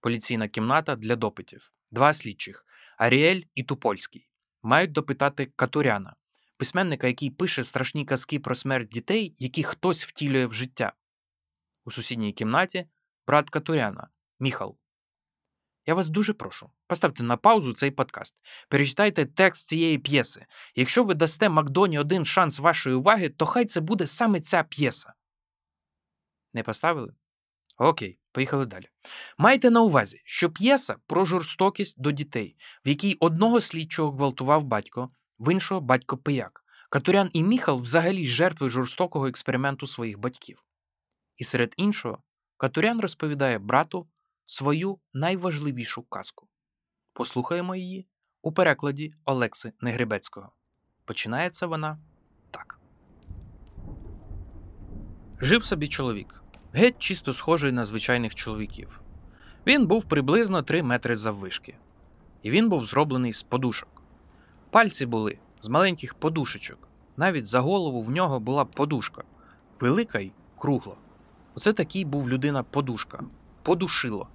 поліційна 0.00 0.48
кімната 0.48 0.96
для 0.96 1.16
допитів, 1.16 1.72
два 1.90 2.12
слідчих 2.12 2.66
Аріель 2.98 3.42
і 3.54 3.62
Тупольський 3.62 4.28
мають 4.62 4.92
допитати 4.92 5.46
Катуряна, 5.56 6.16
письменника, 6.56 7.06
який 7.06 7.30
пише 7.30 7.64
страшні 7.64 8.04
казки 8.04 8.40
про 8.40 8.54
смерть 8.54 8.88
дітей, 8.88 9.36
які 9.38 9.62
хтось 9.62 10.06
втілює 10.06 10.46
в 10.46 10.52
життя. 10.52 10.92
У 11.84 11.90
сусідній 11.90 12.32
кімнаті 12.32 12.86
брат 13.26 13.50
Катуряна 13.50 14.08
Міхал. 14.40 14.78
Я 15.86 15.94
вас 15.94 16.08
дуже 16.08 16.32
прошу, 16.32 16.70
поставте 16.86 17.22
на 17.22 17.36
паузу 17.36 17.72
цей 17.72 17.90
подкаст. 17.90 18.34
Перечитайте 18.68 19.26
текст 19.26 19.68
цієї 19.68 19.98
п'єси. 19.98 20.46
Якщо 20.74 21.04
ви 21.04 21.14
дасте 21.14 21.48
Макдоні 21.48 21.98
один 21.98 22.24
шанс 22.24 22.58
вашої 22.58 22.96
уваги, 22.96 23.28
то 23.28 23.46
хай 23.46 23.64
це 23.64 23.80
буде 23.80 24.06
саме 24.06 24.40
ця 24.40 24.62
п'єса. 24.62 25.14
Не 26.54 26.62
поставили? 26.62 27.14
Окей, 27.78 28.18
поїхали 28.32 28.66
далі. 28.66 28.88
Майте 29.38 29.70
на 29.70 29.80
увазі, 29.80 30.22
що 30.24 30.50
п'єса 30.50 30.96
про 31.06 31.24
жорстокість 31.24 32.02
до 32.02 32.10
дітей, 32.10 32.56
в 32.84 32.88
якій 32.88 33.16
одного 33.20 33.60
слідчого 33.60 34.12
гвалтував 34.12 34.64
батько, 34.64 35.10
в 35.38 35.52
іншого 35.52 35.80
батько 35.80 36.16
пияк, 36.18 36.64
Катурян 36.90 37.30
і 37.32 37.42
Міхал 37.42 37.80
взагалі 37.80 38.26
жертви 38.26 38.68
жорстокого 38.68 39.26
експерименту 39.26 39.86
своїх 39.86 40.18
батьків. 40.18 40.64
І 41.36 41.44
серед 41.44 41.74
іншого, 41.76 42.22
Катурян 42.56 43.00
розповідає 43.00 43.58
брату 43.58 44.08
свою 44.46 44.98
найважливішу 45.12 46.02
казку. 46.02 46.48
Послухаємо 47.12 47.76
її 47.76 48.06
у 48.42 48.52
перекладі 48.52 49.14
Олекси 49.24 49.72
Негребецького. 49.80 50.52
Починається 51.04 51.66
вона 51.66 51.98
так. 52.50 52.80
Жив 55.40 55.64
собі 55.64 55.88
чоловік, 55.88 56.42
геть 56.72 56.98
чисто 56.98 57.32
схожий 57.32 57.72
на 57.72 57.84
звичайних 57.84 58.34
чоловіків. 58.34 59.00
Він 59.66 59.86
був 59.86 60.04
приблизно 60.04 60.62
3 60.62 60.82
метри 60.82 61.16
заввишки, 61.16 61.76
і 62.42 62.50
він 62.50 62.68
був 62.68 62.84
зроблений 62.84 63.32
з 63.32 63.42
подушок. 63.42 64.02
Пальці 64.70 65.06
були 65.06 65.38
з 65.60 65.68
маленьких 65.68 66.14
подушечок. 66.14 66.88
Навіть 67.16 67.46
за 67.46 67.60
голову 67.60 68.02
в 68.02 68.10
нього 68.10 68.40
була 68.40 68.64
подушка, 68.64 69.24
велика 69.80 70.18
й 70.18 70.32
кругла. 70.58 70.96
Оце 71.54 71.72
такий 71.72 72.04
був 72.04 72.28
людина 72.28 72.62
подушка, 72.62 73.24
подушило. 73.62 74.28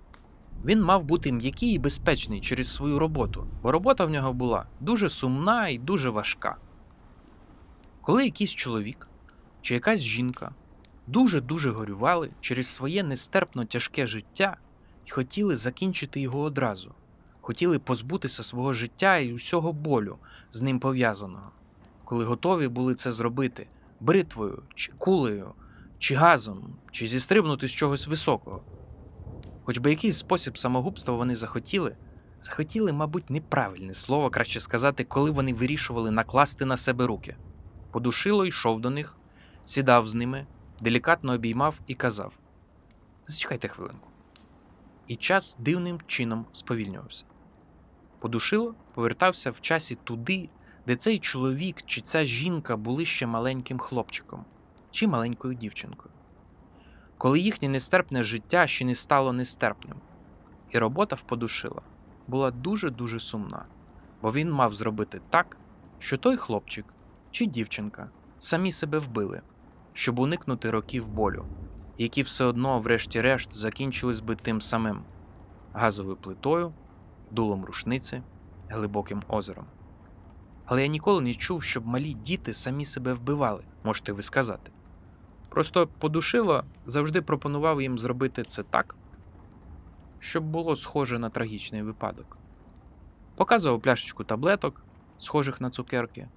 Він 0.66 0.84
мав 0.84 1.04
бути 1.04 1.32
м'який 1.32 1.70
і 1.70 1.80
безпечний 1.80 2.42
через 2.42 2.74
свою 2.74 3.00
роботу, 3.00 3.48
бо 3.62 3.72
робота 3.72 4.06
в 4.06 4.10
нього 4.10 4.34
була 4.34 4.66
дуже 4.80 5.10
сумна 5.10 5.68
і 5.68 5.78
дуже 5.78 6.10
важка. 6.10 6.56
Коли 8.02 8.26
якийсь 8.26 8.52
чоловік 8.52 9.08
чи 9.62 9.74
якась 9.74 10.02
жінка 10.02 10.52
дуже-дуже 11.08 11.72
горювали 11.72 12.30
через 12.42 12.68
своє 12.68 13.04
нестерпно 13.04 13.66
тяжке 13.66 14.08
життя 14.08 14.58
і 15.06 15.12
хотіли 15.12 15.56
закінчити 15.56 16.20
його 16.20 16.42
одразу, 16.42 16.94
хотіли 17.42 17.80
позбутися 17.80 18.44
свого 18.44 18.74
життя 18.74 19.18
і 19.18 19.34
усього 19.34 19.74
болю 19.74 20.18
з 20.52 20.62
ним 20.62 20.80
пов'язаного, 20.80 21.52
коли 22.06 22.26
готові 22.26 22.68
були 22.68 22.96
це 22.96 23.12
зробити 23.12 23.68
бритвою, 24.00 24.64
чи 24.76 24.92
кулею, 24.98 25.54
чи 26.00 26.16
газом, 26.16 26.76
чи 26.92 27.08
зістрибнути 27.08 27.68
з 27.68 27.72
чогось 27.72 28.08
високого. 28.08 28.62
Хоч 29.68 29.78
би 29.78 29.90
якийсь 29.90 30.18
спосіб 30.18 30.58
самогубства 30.58 31.16
вони 31.16 31.36
захотіли, 31.36 31.96
захотіли, 32.42 32.94
мабуть, 32.94 33.30
неправильне 33.30 33.94
слово, 33.94 34.30
краще 34.30 34.60
сказати, 34.60 35.04
коли 35.04 35.32
вони 35.32 35.54
вирішували 35.54 36.12
накласти 36.12 36.66
на 36.66 36.78
себе 36.78 37.08
руки. 37.08 37.36
Подушило 37.92 38.46
йшов 38.46 38.82
до 38.82 38.90
них, 38.90 39.18
сідав 39.66 40.08
з 40.08 40.16
ними, 40.16 40.46
делікатно 40.82 41.34
обіймав 41.34 41.76
і 41.88 41.96
казав: 41.96 42.34
Зачекайте 43.26 43.68
хвилинку. 43.68 44.10
І 45.08 45.16
час 45.16 45.58
дивним 45.60 46.00
чином 46.08 46.46
сповільнювався. 46.52 47.26
Подушило 48.20 48.76
повертався 48.94 49.52
в 49.52 49.62
часі 49.62 49.98
туди, 50.04 50.50
де 50.86 50.96
цей 50.96 51.20
чоловік 51.20 51.82
чи 51.86 52.02
ця 52.02 52.26
жінка 52.26 52.78
були 52.78 53.06
ще 53.06 53.28
маленьким 53.28 53.80
хлопчиком 53.80 54.46
чи 54.92 55.08
маленькою 55.08 55.54
дівчинкою. 55.54 56.14
Коли 57.18 57.40
їхнє 57.40 57.70
нестерпне 57.70 58.24
життя 58.24 58.68
ще 58.68 58.86
не 58.86 58.96
стало 58.96 59.34
нестерпним, 59.34 59.98
і 60.70 60.80
робота 60.80 61.16
в 61.16 61.22
подушила 61.22 61.82
була 62.28 62.52
дуже-дуже 62.52 63.20
сумна, 63.20 63.66
бо 64.22 64.32
він 64.32 64.52
мав 64.52 64.74
зробити 64.74 65.22
так, 65.30 65.58
що 66.00 66.18
той 66.18 66.38
хлопчик 66.38 66.86
чи 67.32 67.46
дівчинка 67.46 68.10
самі 68.40 68.72
себе 68.72 69.00
вбили, 69.00 69.42
щоб 69.94 70.20
уникнути 70.20 70.72
років 70.72 71.10
болю, 71.10 71.46
які 71.98 72.22
все 72.22 72.46
одно, 72.46 72.80
врешті-решт, 72.80 73.54
закінчились 73.54 74.20
би 74.20 74.36
тим 74.36 74.62
самим 74.62 75.04
газовою 75.74 76.16
плитою, 76.16 76.74
дулом 77.32 77.66
рушниці, 77.66 78.22
глибоким 78.70 79.24
озером. 79.28 79.66
Але 80.66 80.82
я 80.82 80.88
ніколи 80.88 81.22
не 81.22 81.34
чув, 81.34 81.64
щоб 81.64 81.88
малі 81.88 82.14
діти 82.14 82.54
самі 82.54 82.86
себе 82.86 83.14
вбивали, 83.14 83.64
можете 83.84 84.12
ви 84.12 84.22
сказати. 84.22 84.72
Просто 85.58 85.88
подушило 85.88 86.64
завжди 86.86 87.22
пропонував 87.22 87.82
їм 87.82 87.98
зробити 87.98 88.44
це 88.44 88.64
так, 88.64 88.96
щоб 90.20 90.44
було 90.44 90.76
схоже 90.76 91.20
на 91.20 91.30
трагічний 91.30 91.82
випадок. 91.82 92.38
Показував 93.36 93.82
пляшечку 93.82 94.24
таблеток, 94.24 94.84
схожих 95.20 95.62
на 95.62 95.70
цукерки, 95.70 96.28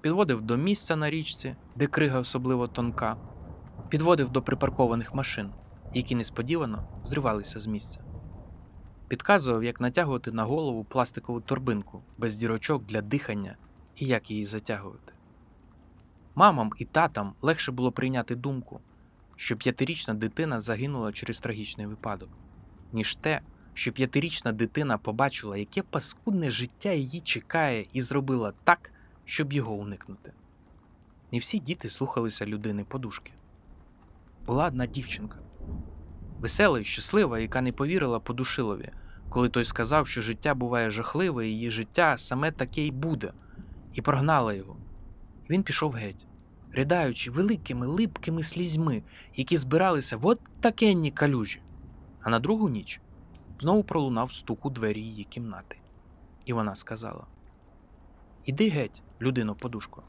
підводив 0.00 0.40
до 0.40 0.56
місця 0.56 0.96
на 0.96 1.10
річці, 1.10 1.56
де 1.76 1.86
крига 1.86 2.20
особливо 2.20 2.68
тонка, 2.68 3.16
підводив 3.88 4.30
до 4.30 4.42
припаркованих 4.42 5.14
машин, 5.14 5.50
які 5.94 6.14
несподівано 6.14 6.88
зривалися 7.02 7.60
з 7.60 7.66
місця. 7.66 8.00
Підказував, 9.08 9.64
як 9.64 9.80
натягувати 9.80 10.32
на 10.32 10.44
голову 10.44 10.84
пластикову 10.84 11.40
торбинку 11.40 12.02
без 12.18 12.36
дірочок 12.36 12.84
для 12.84 13.02
дихання 13.02 13.56
і 13.96 14.06
як 14.06 14.30
її 14.30 14.44
затягувати. 14.44 15.12
Мамам 16.34 16.70
і 16.78 16.84
татам 16.84 17.32
легше 17.42 17.72
було 17.72 17.92
прийняти 17.92 18.36
думку, 18.36 18.80
що 19.36 19.56
п'ятирічна 19.56 20.14
дитина 20.14 20.60
загинула 20.60 21.12
через 21.12 21.40
трагічний 21.40 21.86
випадок, 21.86 22.28
ніж 22.92 23.14
те, 23.14 23.40
що 23.74 23.92
п'ятирічна 23.92 24.52
дитина 24.52 24.98
побачила, 24.98 25.56
яке 25.56 25.82
паскудне 25.82 26.50
життя 26.50 26.92
її 26.92 27.20
чекає, 27.20 27.86
і 27.92 28.02
зробила 28.02 28.52
так, 28.64 28.90
щоб 29.24 29.52
його 29.52 29.74
уникнути. 29.74 30.32
Не 31.32 31.38
всі 31.38 31.58
діти 31.58 31.88
слухалися 31.88 32.46
людини 32.46 32.84
подушки. 32.84 33.32
Була 34.46 34.66
одна 34.66 34.86
дівчинка, 34.86 35.38
весела 36.40 36.80
і 36.80 36.84
щаслива, 36.84 37.38
яка 37.38 37.60
не 37.60 37.72
повірила 37.72 38.20
подушилові, 38.20 38.90
коли 39.28 39.48
той 39.48 39.64
сказав, 39.64 40.06
що 40.06 40.22
життя 40.22 40.54
буває 40.54 40.90
жахливе, 40.90 41.48
і 41.48 41.50
її 41.50 41.70
життя 41.70 42.18
саме 42.18 42.52
таке 42.52 42.82
й 42.82 42.90
буде, 42.90 43.32
і 43.94 44.02
прогнала 44.02 44.54
його. 44.54 44.76
Він 45.52 45.62
пішов 45.62 45.92
геть, 45.92 46.26
ридаючи 46.72 47.30
великими 47.30 47.86
липкими 47.86 48.42
слізьми, 48.42 49.02
які 49.36 49.56
збиралися 49.56 50.16
в 50.16 50.26
от 50.26 50.40
калюжі. 51.14 51.62
А 52.22 52.30
на 52.30 52.38
другу 52.38 52.68
ніч 52.68 53.00
знову 53.60 53.84
пролунав 53.84 54.32
стук 54.32 54.66
у 54.66 54.70
двері 54.70 55.00
її 55.00 55.24
кімнати. 55.24 55.76
І 56.44 56.52
вона 56.52 56.74
сказала: 56.74 57.26
Іди 58.44 58.68
геть, 58.68 59.02
людино, 59.20 59.54
подушко. 59.54 60.02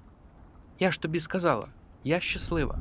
Я 0.80 0.92
ж 0.92 1.02
тобі 1.02 1.20
сказала, 1.20 1.68
я 2.04 2.20
щаслива. 2.20 2.80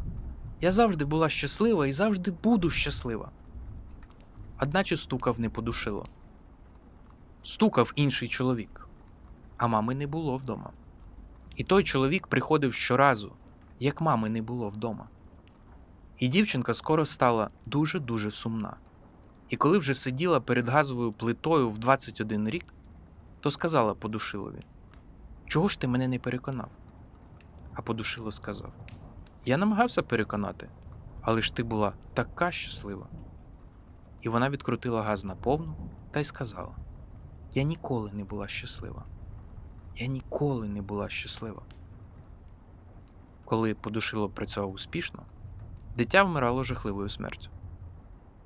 Я 0.60 0.72
завжди 0.72 1.04
була 1.04 1.28
щаслива 1.28 1.86
і 1.86 1.92
завжди 1.92 2.30
буду 2.30 2.70
щаслива. 2.70 3.30
Одначе 4.60 4.96
стукав 4.96 5.40
не 5.40 5.50
подушило. 5.50 6.06
Стукав 7.42 7.92
інший 7.96 8.28
чоловік, 8.28 8.88
а 9.56 9.66
мами 9.66 9.94
не 9.94 10.06
було 10.06 10.36
вдома. 10.36 10.70
І 11.62 11.64
той 11.64 11.84
чоловік 11.84 12.26
приходив 12.26 12.74
щоразу, 12.74 13.32
як 13.80 14.00
мами 14.00 14.28
не 14.28 14.42
було 14.42 14.68
вдома. 14.68 15.08
І 16.18 16.28
дівчинка 16.28 16.74
скоро 16.74 17.04
стала 17.04 17.50
дуже-дуже 17.66 18.30
сумна. 18.30 18.76
І 19.48 19.56
коли 19.56 19.78
вже 19.78 19.94
сиділа 19.94 20.40
перед 20.40 20.68
газовою 20.68 21.12
плитою 21.12 21.70
в 21.70 21.78
21 21.78 22.48
рік, 22.48 22.64
то 23.40 23.50
сказала 23.50 23.94
подушилові: 23.94 24.60
Чого 25.46 25.68
ж 25.68 25.80
ти 25.80 25.86
мене 25.86 26.08
не 26.08 26.18
переконав? 26.18 26.68
А 27.74 27.82
подушило 27.82 28.32
сказав: 28.32 28.72
Я 29.44 29.56
намагався 29.56 30.02
переконати, 30.02 30.68
але 31.20 31.42
ж 31.42 31.54
ти 31.54 31.62
була 31.62 31.92
така 32.14 32.50
щаслива. 32.50 33.06
І 34.22 34.28
вона 34.28 34.50
відкрутила 34.50 35.02
газ 35.02 35.24
на 35.24 35.34
повну 35.34 35.74
та 36.10 36.20
й 36.20 36.24
сказала: 36.24 36.76
Я 37.52 37.62
ніколи 37.62 38.10
не 38.12 38.24
була 38.24 38.48
щаслива. 38.48 39.04
Я 39.96 40.06
ніколи 40.06 40.68
не 40.68 40.82
була 40.82 41.08
щаслива. 41.08 41.62
Коли 43.44 43.74
подушило 43.74 44.28
працював 44.28 44.72
успішно, 44.72 45.22
дитя 45.96 46.22
вмирало 46.22 46.62
жахливою 46.62 47.08
смертю. 47.08 47.50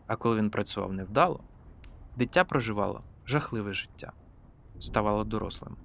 А 0.06 0.16
коли 0.16 0.37
він 0.37 0.50
працював 0.50 0.92
невдало, 0.92 1.40
дитя 2.16 2.44
проживало 2.44 3.02
жахливе 3.26 3.72
життя, 3.72 4.12
ставало 4.78 5.24
дорослим. 5.24 5.76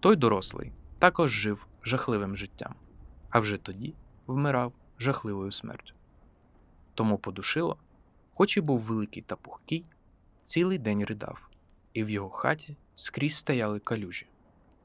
Той 0.00 0.16
дорослий 0.16 0.72
також 0.98 1.30
жив 1.30 1.66
жахливим 1.82 2.36
життям, 2.36 2.74
а 3.30 3.40
вже 3.40 3.56
тоді 3.56 3.94
вмирав 4.26 4.72
жахливою 4.98 5.52
смертю. 5.52 5.94
Тому 6.94 7.18
подушило, 7.18 7.76
хоч 8.34 8.56
і 8.56 8.60
був 8.60 8.78
великий 8.78 9.22
та 9.22 9.36
пухкий, 9.36 9.86
цілий 10.42 10.78
день 10.78 11.04
ридав, 11.04 11.48
і 11.92 12.04
в 12.04 12.10
його 12.10 12.30
хаті 12.30 12.76
скрізь 12.94 13.34
стояли 13.34 13.78
калюжі. 13.78 14.31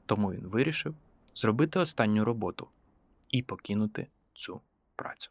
Тому 0.08 0.32
він 0.32 0.46
вирішив 0.46 0.94
зробити 1.34 1.78
останню 1.78 2.24
роботу 2.24 2.68
і 3.28 3.42
покинути 3.42 4.06
цю 4.34 4.60
працю. 4.96 5.30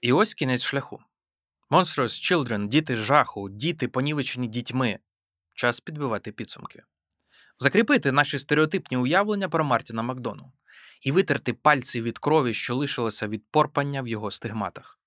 І 0.00 0.12
ось 0.12 0.34
кінець 0.34 0.62
шляху. 0.62 1.00
Monstrous 1.70 2.04
Children, 2.04 2.68
діти 2.68 2.96
жаху, 2.96 3.48
діти 3.48 3.88
понівечені 3.88 4.48
дітьми. 4.48 4.98
Час 5.54 5.80
підбивати 5.80 6.32
підсумки. 6.32 6.82
Закріпити 7.58 8.12
наші 8.12 8.38
стереотипні 8.38 8.96
уявлення 8.96 9.48
про 9.48 9.64
Мартіна 9.64 10.02
Макдону 10.02 10.52
і 11.00 11.12
витерти 11.12 11.52
пальці 11.52 12.02
від 12.02 12.18
крові, 12.18 12.54
що 12.54 12.76
лишилося 12.76 13.28
від 13.28 13.50
порпання 13.50 14.02
в 14.02 14.08
його 14.08 14.30
стигматах. 14.30 15.00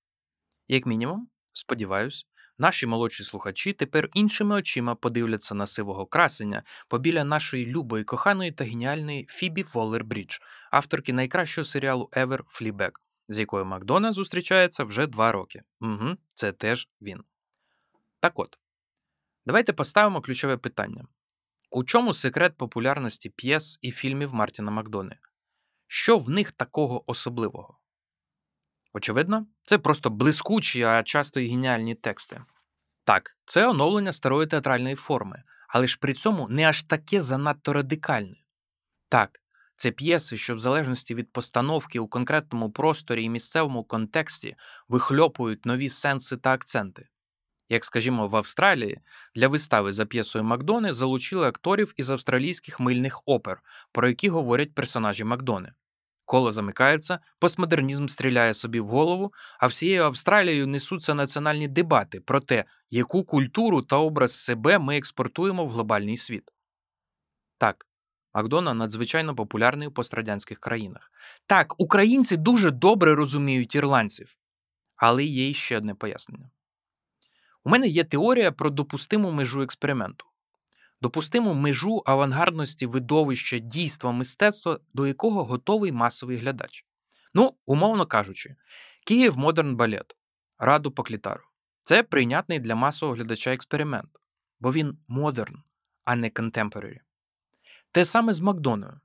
Як 0.67 0.85
мінімум, 0.85 1.30
сподіваюсь, 1.53 2.25
Наші 2.61 2.87
молодші 2.87 3.23
слухачі 3.23 3.73
тепер 3.73 4.09
іншими 4.13 4.55
очима 4.55 4.95
подивляться 4.95 5.55
на 5.55 5.65
сивого 5.65 6.05
красення 6.05 6.63
побіля 6.87 7.23
нашої 7.23 7.65
любої, 7.65 8.03
коханої 8.03 8.51
та 8.51 8.63
геніальної 8.63 9.27
Фібі 9.29 9.63
Воллер 9.63 10.03
Брідж, 10.05 10.37
авторки 10.71 11.13
найкращого 11.13 11.65
серіалу 11.65 12.09
Ever 12.13 12.39
Fleabag, 12.39 12.91
з 13.27 13.39
якою 13.39 13.65
Макдона 13.65 14.11
зустрічається 14.11 14.83
вже 14.83 15.07
два 15.07 15.31
роки. 15.31 15.61
Угу, 15.79 16.17
Це 16.33 16.51
теж 16.51 16.89
він. 17.01 17.23
Так 18.19 18.39
от, 18.39 18.59
давайте 19.45 19.73
поставимо 19.73 20.21
ключове 20.21 20.57
питання: 20.57 21.05
у 21.71 21.83
чому 21.83 22.13
секрет 22.13 22.57
популярності 22.57 23.29
п'єс 23.29 23.79
і 23.81 23.91
фільмів 23.91 24.33
Мартіна 24.33 24.71
Макдони? 24.71 25.17
Що 25.87 26.17
в 26.17 26.29
них 26.29 26.51
такого 26.51 27.11
особливого? 27.11 27.80
Очевидно, 28.93 29.47
це 29.61 29.77
просто 29.77 30.09
блискучі, 30.09 30.83
а 30.83 31.03
часто 31.03 31.39
й 31.39 31.49
геніальні 31.49 31.95
тексти. 31.95 32.41
Так, 33.03 33.37
це 33.45 33.67
оновлення 33.67 34.11
старої 34.11 34.47
театральної 34.47 34.95
форми, 34.95 35.43
але 35.69 35.87
ж 35.87 35.97
при 36.01 36.13
цьому 36.13 36.47
не 36.49 36.63
аж 36.63 36.83
таке 36.83 37.21
занадто 37.21 37.73
радикальне. 37.73 38.35
Так, 39.09 39.39
це 39.75 39.91
п'єси, 39.91 40.37
що 40.37 40.55
в 40.55 40.59
залежності 40.59 41.15
від 41.15 41.31
постановки 41.33 41.99
у 41.99 42.07
конкретному 42.07 42.71
просторі 42.71 43.23
і 43.23 43.29
місцевому 43.29 43.83
контексті 43.83 44.55
вихльопують 44.87 45.65
нові 45.65 45.89
сенси 45.89 46.37
та 46.37 46.53
акценти. 46.53 47.07
Як 47.69 47.85
скажімо, 47.85 48.27
в 48.27 48.35
Австралії 48.35 48.99
для 49.35 49.47
вистави 49.47 49.91
за 49.91 50.05
п'єсою 50.05 50.43
Макдони 50.43 50.93
залучили 50.93 51.47
акторів 51.47 51.93
із 51.97 52.11
австралійських 52.11 52.79
мильних 52.79 53.21
опер, 53.25 53.61
про 53.91 54.09
які 54.09 54.29
говорять 54.29 54.75
персонажі 54.75 55.23
Макдони. 55.23 55.73
Коло 56.31 56.51
замикається, 56.51 57.19
постмодернізм 57.39 58.07
стріляє 58.07 58.53
собі 58.53 58.79
в 58.79 58.87
голову, 58.87 59.33
а 59.59 59.67
всією 59.67 60.03
Австралією 60.03 60.67
несуться 60.67 61.13
національні 61.13 61.67
дебати 61.67 62.19
про 62.19 62.39
те, 62.39 62.65
яку 62.89 63.23
культуру 63.23 63.81
та 63.81 63.97
образ 63.97 64.33
себе 64.33 64.79
ми 64.79 64.97
експортуємо 64.97 65.65
в 65.65 65.69
глобальний 65.69 66.17
світ. 66.17 66.43
Так, 67.57 67.87
Макдона 68.33 68.73
надзвичайно 68.73 69.35
популярний 69.35 69.87
у 69.87 69.91
пострадянських 69.91 70.59
країнах. 70.59 71.11
Так, 71.45 71.75
українці 71.77 72.37
дуже 72.37 72.71
добре 72.71 73.15
розуміють 73.15 73.75
ірландців, 73.75 74.35
але 74.95 75.23
є 75.23 75.53
ще 75.53 75.77
одне 75.77 75.95
пояснення. 75.95 76.49
У 77.63 77.69
мене 77.69 77.87
є 77.87 78.03
теорія 78.03 78.51
про 78.51 78.69
допустиму 78.69 79.31
межу 79.31 79.61
експерименту 79.61 80.25
допустиму 81.01 81.53
межу 81.53 82.03
авангардності 82.05 82.85
видовища 82.85 83.57
дійства 83.57 84.11
мистецтва, 84.11 84.79
до 84.93 85.07
якого 85.07 85.43
готовий 85.43 85.91
масовий 85.91 86.37
глядач. 86.37 86.85
Ну, 87.33 87.55
умовно 87.65 88.05
кажучи, 88.05 88.55
Київ 89.05 89.37
Модерн 89.37 89.75
Балет, 89.75 90.15
Раду 90.59 90.91
Поклітару 90.91 91.43
це 91.83 92.03
прийнятний 92.03 92.59
для 92.59 92.75
масового 92.75 93.15
глядача 93.15 93.53
експеримент, 93.53 94.09
бо 94.59 94.71
він 94.71 94.97
модерн, 95.07 95.63
а 96.03 96.15
не 96.15 96.29
contemporary. 96.29 96.97
Те 97.91 98.05
саме 98.05 98.33
з 98.33 98.41
Макдоною. 98.41 98.99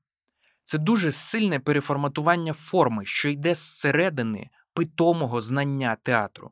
Це 0.65 0.79
дуже 0.79 1.13
сильне 1.13 1.61
переформатування 1.61 2.53
форми, 2.53 3.07
що 3.07 3.29
йде 3.29 3.55
зсередини 3.55 4.51
питомого 4.73 5.41
знання 5.41 5.97
театру. 6.03 6.51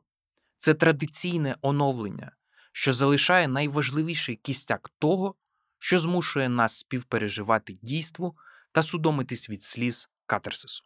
Це 0.57 0.73
традиційне 0.73 1.55
оновлення, 1.61 2.31
що 2.77 2.93
залишає 2.93 3.47
найважливіший 3.47 4.35
кістяк 4.35 4.91
того, 4.99 5.35
що 5.77 5.99
змушує 5.99 6.49
нас 6.49 6.77
співпереживати 6.77 7.73
дійству 7.73 8.37
та 8.71 8.81
судомитись 8.81 9.49
від 9.49 9.63
сліз 9.63 10.09
катерсису. 10.25 10.83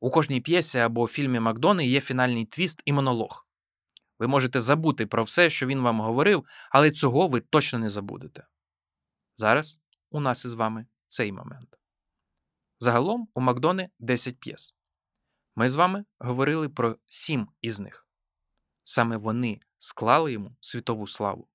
У 0.00 0.10
кожній 0.10 0.40
п'єсі 0.40 0.78
або 0.78 1.08
фільмі 1.08 1.40
Макдони 1.40 1.86
є 1.86 2.00
фінальний 2.00 2.46
твіст 2.46 2.82
і 2.84 2.92
монолог. 2.92 3.46
Ви 4.18 4.26
можете 4.26 4.60
забути 4.60 5.06
про 5.06 5.24
все, 5.24 5.50
що 5.50 5.66
він 5.66 5.80
вам 5.80 6.00
говорив, 6.00 6.46
але 6.70 6.90
цього 6.90 7.28
ви 7.28 7.40
точно 7.40 7.78
не 7.78 7.90
забудете. 7.90 8.46
Зараз 9.34 9.80
у 10.10 10.20
нас 10.20 10.44
із 10.44 10.52
вами 10.52 10.86
цей 11.06 11.32
момент. 11.32 11.78
Загалом 12.78 13.28
у 13.34 13.40
Макдони 13.40 13.90
10 13.98 14.40
п'єс. 14.40 14.74
Ми 15.56 15.68
з 15.68 15.74
вами 15.74 16.04
говорили 16.18 16.68
про 16.68 16.96
сім 17.08 17.48
із 17.60 17.80
них. 17.80 18.06
Саме 18.84 19.16
вони 19.16 19.60
склали 19.80 20.32
йому 20.32 20.56
світову 20.60 21.06
славу, 21.06 21.48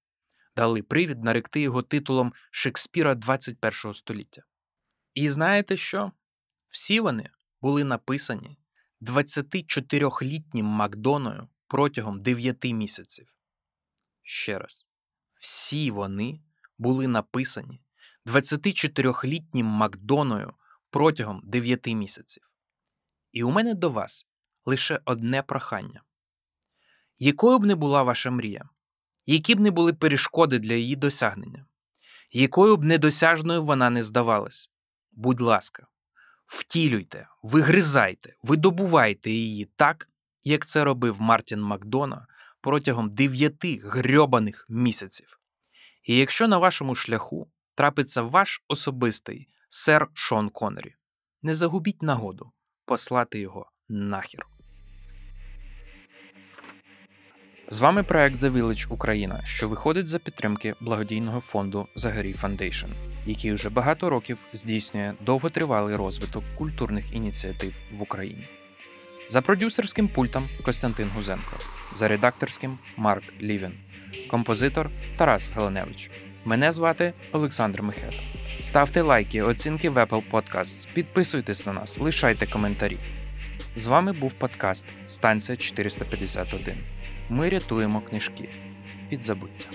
дали 0.55 0.81
привід 0.81 1.23
наректи 1.23 1.61
його 1.61 1.81
титулом 1.81 2.33
Шекспіра 2.51 3.15
21 3.15 3.93
століття. 3.93 4.43
І 5.13 5.29
знаєте 5.29 5.77
що? 5.77 6.11
Всі 6.67 6.99
вони 6.99 7.29
були 7.61 7.83
написані 7.83 8.57
24-літнім 9.01 10.65
Макдоною 10.65 11.47
протягом 11.67 12.21
9 12.21 12.65
місяців. 12.65 13.33
Ще 14.21 14.59
раз, 14.59 14.85
всі 15.33 15.91
вони 15.91 16.41
були 16.77 17.07
написані 17.07 17.81
24-літнім 18.25 19.63
Макдоною 19.63 20.53
протягом 20.89 21.41
9 21.43 21.87
місяців. 21.87 22.49
І 23.31 23.43
у 23.43 23.51
мене 23.51 23.73
до 23.73 23.89
вас 23.89 24.25
лише 24.65 25.01
одне 25.05 25.41
прохання 25.43 26.01
якою 27.19 27.59
б 27.59 27.65
не 27.65 27.75
була 27.75 28.03
ваша 28.03 28.31
мрія, 28.31 28.69
які 29.25 29.55
б 29.55 29.59
не 29.59 29.71
були 29.71 29.93
перешкоди 29.93 30.59
для 30.59 30.73
її 30.73 30.95
досягнення, 30.95 31.65
якою 32.31 32.77
б 32.77 32.83
недосяжною 32.83 33.63
вона 33.63 33.89
не 33.89 34.03
здавалась, 34.03 34.71
будь 35.11 35.41
ласка, 35.41 35.87
втілюйте, 36.45 37.27
вигризайте, 37.43 38.35
видобувайте 38.43 39.31
її 39.31 39.65
так, 39.75 40.09
як 40.43 40.65
це 40.65 40.83
робив 40.83 41.21
Мартін 41.21 41.61
Макдона 41.61 42.27
протягом 42.61 43.09
дев'яти 43.09 43.81
грьобаних 43.83 44.65
місяців. 44.69 45.39
І 46.03 46.17
якщо 46.17 46.47
на 46.47 46.57
вашому 46.57 46.95
шляху 46.95 47.51
трапиться 47.75 48.21
ваш 48.21 48.63
особистий 48.67 49.47
сер 49.69 50.07
Шон 50.13 50.49
Коннері, 50.49 50.95
не 51.41 51.53
загубіть 51.53 52.01
нагоду 52.01 52.51
послати 52.85 53.39
його 53.39 53.71
нахер. 53.89 54.54
З 57.69 57.79
вами 57.79 58.03
проект 58.03 58.41
The 58.41 58.51
Village 58.51 58.85
Україна, 58.89 59.41
що 59.45 59.69
виходить 59.69 60.07
за 60.07 60.19
підтримки 60.19 60.75
благодійного 60.79 61.41
фонду 61.41 61.87
Загорій 61.95 62.35
Foundation, 62.41 62.87
який 63.25 63.53
уже 63.53 63.69
багато 63.69 64.09
років 64.09 64.37
здійснює 64.53 65.13
довготривалий 65.21 65.95
розвиток 65.95 66.43
культурних 66.57 67.13
ініціатив 67.13 67.73
в 67.91 68.01
Україні. 68.01 68.47
За 69.29 69.41
продюсерським 69.41 70.07
пультом 70.07 70.47
Костянтин 70.63 71.09
Гузенко, 71.15 71.57
за 71.93 72.07
редакторським 72.07 72.77
Марк 72.97 73.23
Лівін, 73.41 73.71
композитор 74.29 74.89
Тарас 75.17 75.49
Галаневич. 75.55 76.09
Мене 76.45 76.71
звати 76.71 77.13
Олександр 77.31 77.81
Михет. 77.81 78.13
Ставте 78.59 79.01
лайки, 79.01 79.41
оцінки 79.41 79.89
в 79.89 79.97
Apple 79.97 80.23
Podcasts, 80.31 80.87
підписуйтесь 80.93 81.65
на 81.65 81.73
нас, 81.73 81.99
лишайте 81.99 82.47
коментарі. 82.47 82.97
З 83.75 83.87
вами 83.87 84.13
був 84.13 84.33
подкаст 84.33 84.85
Станція 85.05 85.57
451. 85.57 86.94
Ми 87.29 87.49
рятуємо 87.49 88.01
книжки 88.01 88.49
від 89.11 89.23
забуття. 89.23 89.69